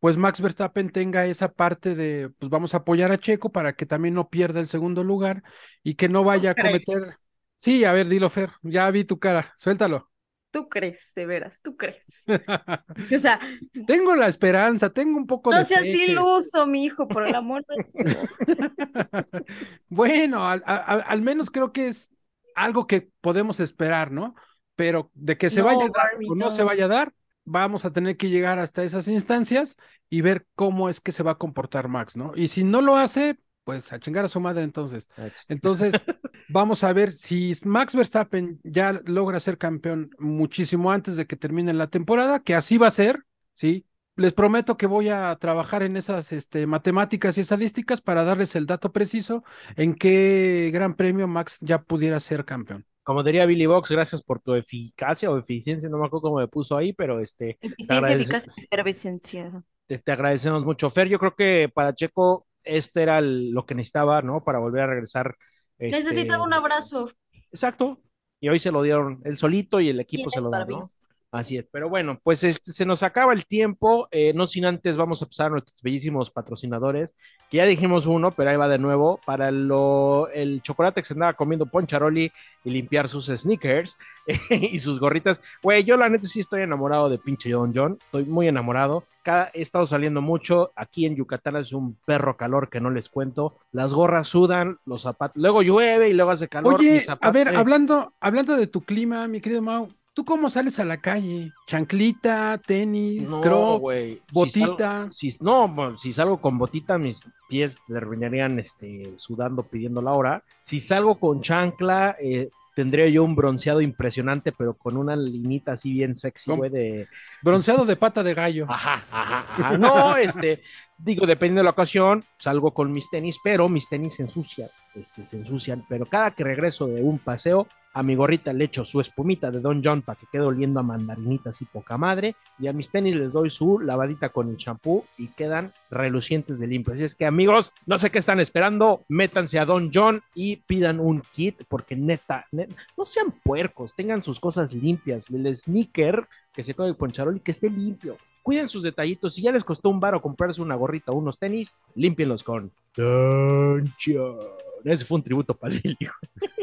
[0.01, 3.87] pues Max Verstappen tenga esa parte de, pues vamos a apoyar a Checo para que
[3.87, 5.43] también no pierda el segundo lugar
[5.83, 7.17] y que no vaya a cometer.
[7.57, 10.11] Sí, a ver, dilo, Fer, ya vi tu cara, suéltalo.
[10.57, 12.25] Tú crees, de veras, tú crees.
[13.15, 13.39] O sea,
[13.87, 17.27] tengo la esperanza, tengo un poco no de seas fe que- iluso, mi hijo, por
[17.27, 18.17] el amor de Dios.
[19.89, 22.11] Bueno, al, menos creo que es
[22.55, 24.35] algo que podemos esperar, ¿no?
[24.77, 26.51] Pero de que se No, vaya a dar Barbie, o no, no.
[26.51, 29.77] se vaya a dar, vamos a tener que llegar hasta esas instancias
[30.09, 32.33] y ver cómo es que se va a comportar Max, ¿no?
[32.35, 35.11] Y si no lo hace, pues a chingar a su madre entonces.
[35.49, 35.93] Entonces,
[36.49, 41.75] vamos a ver si Max Verstappen ya logra ser campeón muchísimo antes de que termine
[41.75, 43.25] la temporada, que así va a ser,
[43.57, 43.85] ¿sí?
[44.15, 48.67] Les prometo que voy a trabajar en esas este, matemáticas y estadísticas para darles el
[48.67, 49.43] dato preciso
[49.75, 52.87] en qué gran premio Max ya pudiera ser campeón.
[53.03, 56.47] Como diría Billy Box, gracias por tu eficacia o eficiencia, no me acuerdo cómo me
[56.47, 59.65] puso ahí, pero este, Eficiencia, eficacia y efervescencia.
[59.89, 60.89] te, te agradecemos mucho.
[60.89, 64.45] Fer, yo creo que para Checo este era el- lo que necesitaba, ¿no?
[64.45, 65.37] Para volver a regresar.
[65.79, 67.11] este, Necesitaba un abrazo.
[67.51, 68.01] Exacto.
[68.41, 70.51] Y hoy se lo dieron él solito y el equipo se lo?
[70.51, 70.93] ¿no?
[71.37, 71.67] Así es.
[71.71, 74.09] Pero bueno, pues este, se nos acaba el tiempo.
[74.11, 77.15] eh, no sin antes vamos a pasar a nuestros bellísimos patrocinadores,
[77.51, 81.15] que ya dijimos uno, pero ahí va de nuevo, para lo, el chocolate que se
[81.15, 82.33] andaba comiendo Poncharoli
[82.65, 83.99] y limpiar sus sneakers
[84.51, 85.41] y sus gorritas.
[85.63, 87.99] Güey, yo la neta sí estoy enamorado de pinche Don John.
[88.07, 89.05] Estoy muy enamorado.
[89.23, 90.73] Cada, he estado saliendo mucho.
[90.77, 93.59] Aquí en Yucatán es un perro calor que no les cuento.
[93.73, 95.37] Las gorras sudan, los zapatos.
[95.37, 96.77] Luego llueve y luego hace calor.
[96.77, 100.81] Oye, a ver, eh, hablando, hablando de tu clima, mi querido Mau, ¿tú cómo sales
[100.81, 101.53] a la calle?
[101.67, 104.15] ¿Chanclita, tenis, No, crocs, güey.
[104.15, 104.77] Si botita?
[105.05, 110.43] salgo- si- no, si salgo con botita, mis pies terminarían este, sudando pidiendo la hora.
[110.59, 115.93] Si salgo con chancla, eh, tendría yo un bronceado impresionante, pero con una linita así
[115.93, 117.07] bien sexy, güey, de...
[117.43, 118.67] Bronceado de pata de gallo.
[118.69, 119.79] Ajá, ajá, ajá.
[119.79, 120.63] No, este,
[120.99, 125.25] digo, dependiendo de la ocasión, salgo con mis tenis, pero mis tenis se ensucian, este,
[125.27, 129.01] se ensucian, pero cada que regreso de un paseo, a mi gorrita le echo su
[129.01, 132.75] espumita de Don John para que quede oliendo a mandarinita así poca madre, y a
[132.75, 136.93] mis tenis les doy su lavadita con el champú y quedan relucientes de limpio.
[136.93, 141.01] Así es que amigos, no sé qué están esperando, métanse a Don John y pidan
[141.01, 146.65] un kit, porque neta, net- no sean puercos, tengan sus cosas limpias, el sneaker que
[146.65, 148.19] se come el poncharol y que esté limpio.
[148.43, 149.35] Cuiden sus detallitos.
[149.35, 153.91] Si ya les costó un baro comprarse una gorrita o unos tenis, límpienlos con Don
[153.99, 154.66] John.
[154.85, 155.97] Ese fue un tributo para Lili.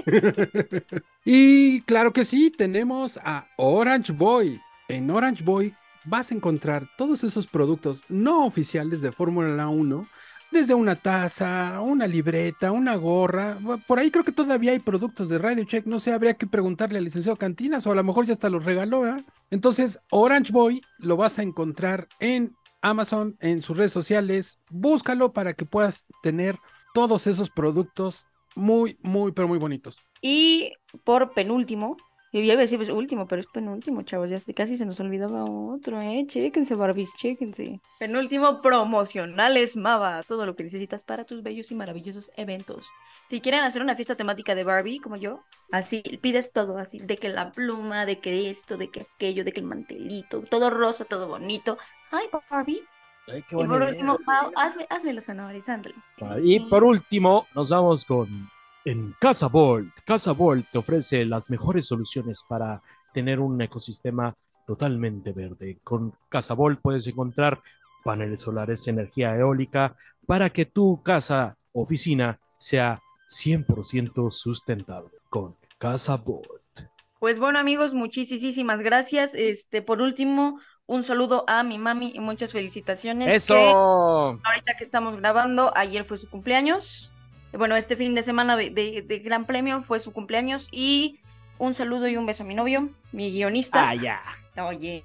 [1.26, 4.59] Y claro que sí, tenemos a Orange Boy.
[4.89, 5.74] En Orange Boy
[6.05, 10.07] vas a encontrar todos esos productos no oficiales de Fórmula 1,
[10.51, 13.57] desde una taza, una libreta, una gorra.
[13.88, 15.86] Por ahí creo que todavía hay productos de Radio Check.
[15.86, 18.66] No sé, habría que preguntarle al licenciado Cantinas o a lo mejor ya hasta los
[18.66, 19.03] regaló.
[19.49, 24.59] Entonces, Orange Boy lo vas a encontrar en Amazon, en sus redes sociales.
[24.70, 26.57] Búscalo para que puedas tener
[26.93, 28.25] todos esos productos
[28.55, 29.97] muy, muy, pero muy bonitos.
[30.21, 30.71] Y
[31.03, 31.97] por penúltimo,
[32.33, 34.99] yo ya iba a decir pues, último, pero es penúltimo, chavos, ya casi se nos
[34.99, 37.79] olvidaba otro, eh, chéquense, Barbies, chéquense.
[37.99, 42.87] Penúltimo promocionales Mava, todo lo que necesitas para tus bellos y maravillosos eventos.
[43.27, 47.17] Si quieren hacer una fiesta temática de Barbie, como yo, así, pides todo, así, de
[47.17, 51.05] que la pluma, de que esto, de que aquello, de que el mantelito, todo rosa,
[51.05, 51.77] todo bonito.
[52.11, 52.81] Ay, Barbie.
[53.28, 55.95] Ay, qué Y por último, Mau, hazme, hazme los honores, ándale.
[56.43, 58.49] Y por último, nos vamos con
[58.86, 59.93] en Casa Volt.
[60.05, 62.82] Casa Volt te ofrece las mejores soluciones para
[63.13, 65.80] tener un ecosistema totalmente verde.
[65.84, 67.61] Con Casa Volt puedes encontrar
[68.03, 69.95] paneles solares, energía eólica,
[70.26, 75.11] para que tu casa, oficina, sea 100% sustentable.
[75.30, 76.61] Con Casa Volt.
[77.19, 79.34] Pues bueno, amigos, muchísimas gracias.
[79.34, 83.27] Este, por último, un saludo a mi mami y muchas felicitaciones.
[83.29, 83.55] que ¡Eso!
[84.43, 87.11] ahorita que estamos grabando, ayer fue su cumpleaños.
[87.53, 90.67] Bueno, este fin de semana de, de- de Gran Premio fue su cumpleaños.
[90.71, 91.19] Y
[91.59, 93.89] un saludo y un beso a mi novio, mi guionista.
[93.89, 94.21] Ah, ya.
[94.57, 95.03] Oye,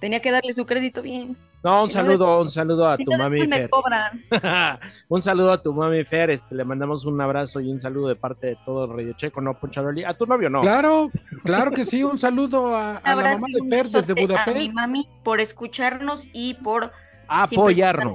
[0.00, 1.36] tenía que darle su crédito bien.
[1.64, 3.70] No, un Si no, saludo, un saludo a Si tu no, mami después me Fer.
[3.70, 4.24] cobran.
[5.08, 8.16] un saludo a tu mami Fer, este, le mandamos un abrazo y un saludo de
[8.16, 10.04] parte de todo Radio Checo, ¿no, Poncharoli?
[10.04, 10.60] A tu novio no.
[10.62, 11.10] Claro,
[11.44, 12.02] claro que sí.
[12.02, 14.74] Un saludo a, a la mamá de un Fer desde besote a mi Budapest.
[14.74, 16.90] mami por escucharnos y por
[17.28, 18.14] Apoyarnos,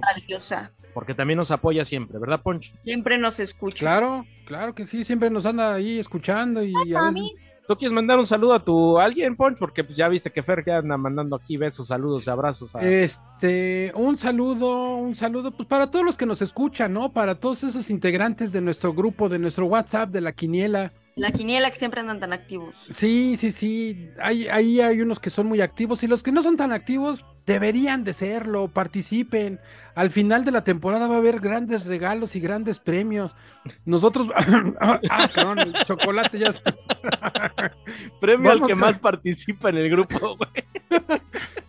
[0.94, 2.74] porque también nos apoya siempre, ¿verdad, Ponch?
[2.80, 3.80] Siempre nos escucha.
[3.80, 5.06] Claro, claro que sí.
[5.06, 7.32] Siempre nos anda ahí escuchando y a mami.
[7.68, 9.58] ¿Tú quieres mandar un saludo a tu alguien, Ponch?
[9.58, 12.74] Porque pues, ya viste que Fer ya anda mandando aquí besos, saludos y abrazos.
[12.76, 17.12] Este, un saludo, un saludo, pues para todos los que nos escuchan, ¿no?
[17.12, 21.70] Para todos esos integrantes de nuestro grupo, de nuestro WhatsApp, de la Quiniela, La quiniela
[21.72, 22.76] que siempre andan tan activos.
[22.76, 24.10] Sí, sí, sí.
[24.22, 27.26] Hay, ahí hay unos que son muy activos y los que no son tan activos
[27.48, 29.60] deberían de serlo, participen.
[29.96, 33.36] Al final de la temporada va a haber grandes regalos y grandes premios.
[33.84, 34.28] Nosotros,
[34.80, 36.52] ah, cabrón, el chocolate ya.
[38.22, 41.02] Premio al que a- más participa en el grupo, güey.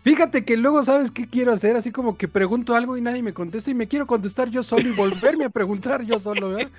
[0.03, 3.33] Fíjate que luego sabes qué quiero hacer, así como que pregunto algo y nadie me
[3.33, 6.71] contesta y me quiero contestar yo solo y volverme a preguntar yo solo, ¿verdad?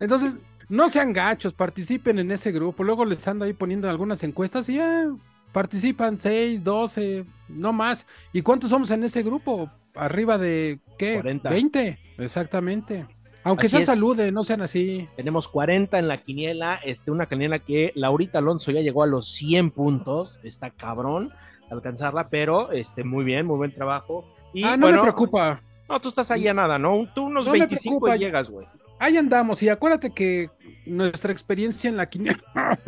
[0.00, 0.36] Entonces,
[0.68, 2.82] no sean gachos, participen en ese grupo.
[2.84, 5.06] Luego les ando ahí poniendo algunas encuestas y ya
[5.52, 8.06] participan 6, 12, no más.
[8.32, 9.70] ¿Y cuántos somos en ese grupo?
[9.94, 11.14] Arriba de ¿qué?
[11.14, 11.48] 40.
[11.48, 13.06] 20, exactamente.
[13.44, 13.86] Aunque Así se es.
[13.86, 15.08] saluden, no sean así.
[15.16, 19.28] Tenemos 40 en la quiniela, este, una quiniela que Laurita Alonso ya llegó a los
[19.34, 21.32] 100 puntos, está cabrón
[21.70, 24.24] alcanzarla, pero este, muy bien, muy buen trabajo.
[24.52, 25.60] Y, ah, no bueno, me preocupa.
[25.88, 27.06] No, tú estás ahí a nada, ¿no?
[27.14, 28.16] Tú unos No me 25 preocupa.
[28.16, 28.66] y llegas, güey.
[28.98, 30.50] Ahí andamos y acuérdate que
[30.86, 32.38] nuestra experiencia en la quiniela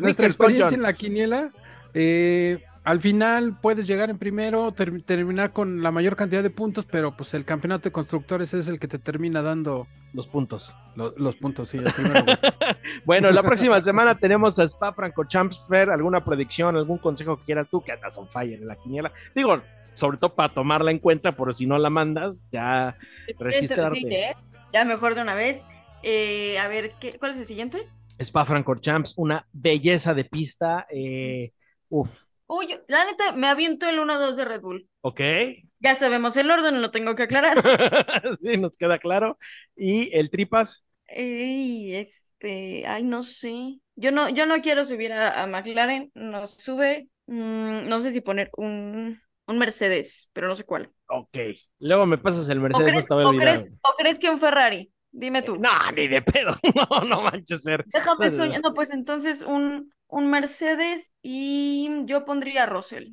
[0.00, 1.50] nuestra experiencia en la quiniela,
[1.94, 6.86] eh, al final puedes llegar en primero, ter- terminar con la mayor cantidad de puntos,
[6.86, 10.72] pero pues el campeonato de constructores es el que te termina dando Los puntos.
[10.94, 12.24] lo- los puntos, sí, el primero.
[13.04, 15.90] Bueno, la próxima semana tenemos a Spa Franco Champs Fair.
[15.90, 19.10] ¿Alguna predicción, algún consejo que quieras tú que andas on fire en la quiniela?
[19.34, 19.60] Digo,
[19.94, 22.96] sobre todo para tomarla en cuenta, por si no la mandas, ya
[23.38, 23.98] registrarte.
[23.98, 24.36] Sí, ¿eh?
[24.72, 25.64] Ya mejor de una vez.
[26.02, 27.88] Eh, a ver, ¿qué, ¿cuál es el siguiente?
[28.18, 30.86] Spa Franco Champs, una belleza de pista.
[30.90, 31.52] Eh,
[31.88, 34.88] uf, Uy, la neta, me aviento el 1-2 de Red Bull.
[35.02, 35.20] ok.
[35.78, 37.62] Ya sabemos el orden, lo tengo que aclarar.
[38.40, 39.38] sí, nos queda claro.
[39.76, 43.78] Y el Tripas, Ey, este, ay, no sé.
[43.94, 48.22] Yo no, yo no quiero subir a, a McLaren, nos sube, mm, no sé si
[48.22, 50.88] poner un, un Mercedes, pero no sé cuál.
[51.08, 51.36] ok.
[51.78, 54.38] Luego me pasas el ¿O Mercedes, no crees, a o crees, o crees que un
[54.38, 54.90] Ferrari?
[55.18, 55.56] Dime tú.
[55.56, 56.54] No, ni de pedo.
[56.90, 57.84] No, no manches, Fer.
[57.86, 58.30] Déjame no.
[58.30, 58.60] soñar.
[58.62, 63.12] No, pues entonces un, un Mercedes y yo pondría a Russell.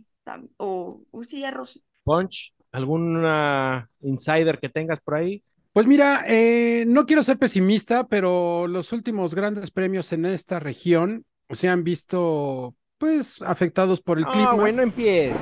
[0.58, 1.82] O, o sí, a Russell.
[2.04, 5.41] Punch, ¿alguna insider que tengas por ahí?
[5.72, 11.26] Pues mira, eh, no quiero ser pesimista, pero los últimos grandes premios en esta región
[11.49, 14.54] se han visto pues afectados por el Ah, clima.
[14.54, 15.41] güey, no empieces.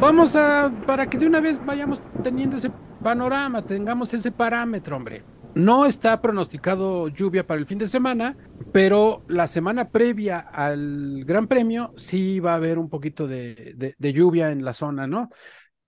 [0.00, 2.70] Vamos a, para que de una vez vayamos teniendo ese
[3.02, 5.24] panorama, tengamos ese parámetro, hombre.
[5.58, 8.36] No está pronosticado lluvia para el fin de semana,
[8.72, 13.94] pero la semana previa al Gran Premio sí va a haber un poquito de, de-
[13.98, 15.30] de lluvia en la zona, ¿no?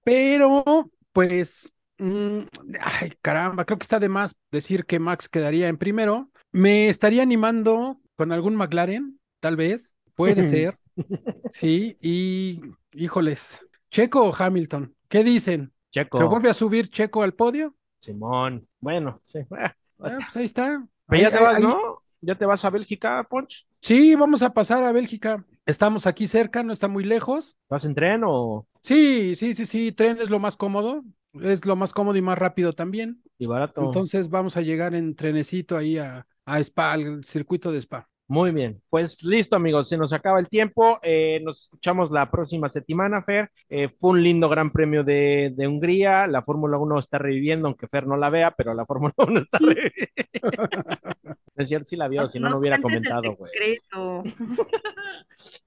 [0.04, 2.40] Pero, pues, mm,
[2.80, 6.30] ay, caramba, creo que está de más decir que Max quedaría en primero.
[6.52, 10.78] Me estaría animando con algún McLaren, tal vez, puede ser.
[11.50, 12.60] Sí, y
[12.92, 15.72] híjoles, Checo o Hamilton, ¿qué dicen?
[15.90, 16.18] Checo.
[16.18, 17.76] ¿Se vuelve a subir Checo al podio?
[18.00, 18.66] Simón.
[18.80, 19.40] Bueno, sí.
[19.50, 20.86] Ah, pues ahí está.
[21.06, 22.02] Pero ya te vas, ahí- ¿no?
[22.22, 23.66] ¿Ya te vas a Bélgica, Punch?
[23.80, 25.44] Sí, vamos a pasar a Bélgica.
[25.66, 27.56] Estamos aquí cerca, no está muy lejos.
[27.68, 31.04] ¿Vas en tren o Sí, sí, sí, sí, tren es lo más cómodo,
[31.34, 33.22] es lo más cómodo y más rápido también.
[33.38, 33.82] y barato?
[33.82, 38.09] Entonces vamos a llegar en trenecito ahí a, a Spa, al circuito de Spa.
[38.30, 42.68] Muy bien, pues listo amigos, se nos acaba el tiempo, eh, nos escuchamos la próxima
[42.68, 43.50] semana, Fer.
[43.68, 47.88] Eh, fue un lindo gran premio de, de Hungría, la Fórmula 1 está reviviendo, aunque
[47.88, 50.68] Fer no la vea, pero la Fórmula 1 está reviviendo.
[51.56, 53.50] es cierto, sí la vio, si no, no hubiera comentado, güey.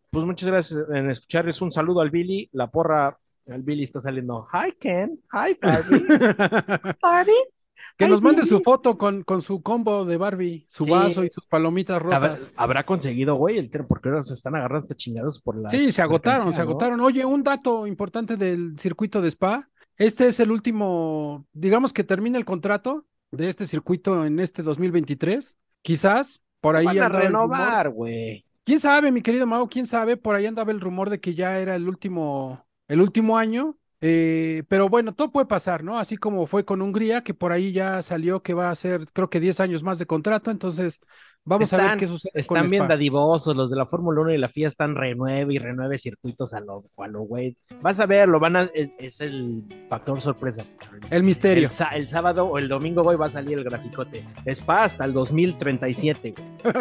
[0.10, 3.18] Pues muchas gracias en escucharles, un saludo al Billy, la porra,
[3.50, 6.06] al Billy está saliendo, hi Ken, hi Barbie.
[7.02, 7.63] Barbie.
[7.98, 10.92] Que Ay, nos mande su foto con, con su combo de Barbie, su Sí.
[10.92, 12.50] vaso y sus palomitas ¿Habrá, rosas.
[12.56, 13.86] habrá conseguido, güey, el tren?
[13.88, 15.70] Porque ahora se están agarrando chingados por la.
[15.70, 17.00] Sí, se agotaron, se agotaron.
[17.02, 19.70] Oye, un dato importante del circuito de Spa.
[19.98, 25.58] Este es el último, digamos que termina el contrato de este circuito en este 2023.
[25.84, 28.46] Quizás por ahí Van a renovar, güey.
[28.64, 29.68] ¿Quién sabe, mi querido Mau?
[29.68, 30.16] ¿Quién sabe?
[30.18, 33.78] Por ahí andaba el rumor de que ya era el último, el último año.
[34.06, 35.98] Eh, pero bueno, todo puede pasar, ¿no?
[35.98, 39.30] Así como fue con Hungría, que por ahí ya salió que va a ser, creo
[39.30, 40.52] que 10 años más de contrato.
[40.52, 41.00] Entonces,
[41.46, 42.94] vamos a ver qué sucede con Están bien Spa.
[42.94, 46.60] dadivosos, los de la Fórmula 1 y la FIA están renueve y renueve circuitos a
[46.60, 47.58] lo, a lo güey.
[47.82, 50.64] Vas a ver, lo van a, es, es el factor sorpresa.
[51.10, 51.70] El misterio.
[51.92, 54.26] El, sábado o el domingo, güey, va a salir el graficote.
[54.46, 56.74] Spa hasta el 2037, güey.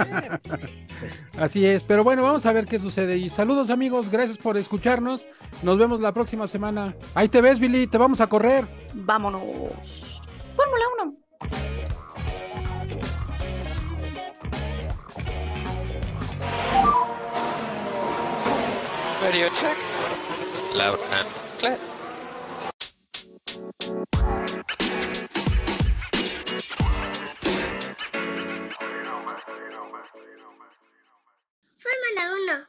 [1.01, 3.19] Pues, Así es, pero bueno, vamos a ver qué sucede.
[3.19, 5.27] Y saludos amigos, gracias por escucharnos.
[5.63, 6.95] Nos vemos la próxima semana.
[7.15, 8.67] Ahí te ves, Billy, te vamos a correr.
[8.95, 10.21] Vámonos.
[10.57, 11.17] Fórmula 1.
[19.23, 19.77] Radio check.
[20.75, 21.79] Loud and clear.
[31.79, 32.67] Fórmula 1.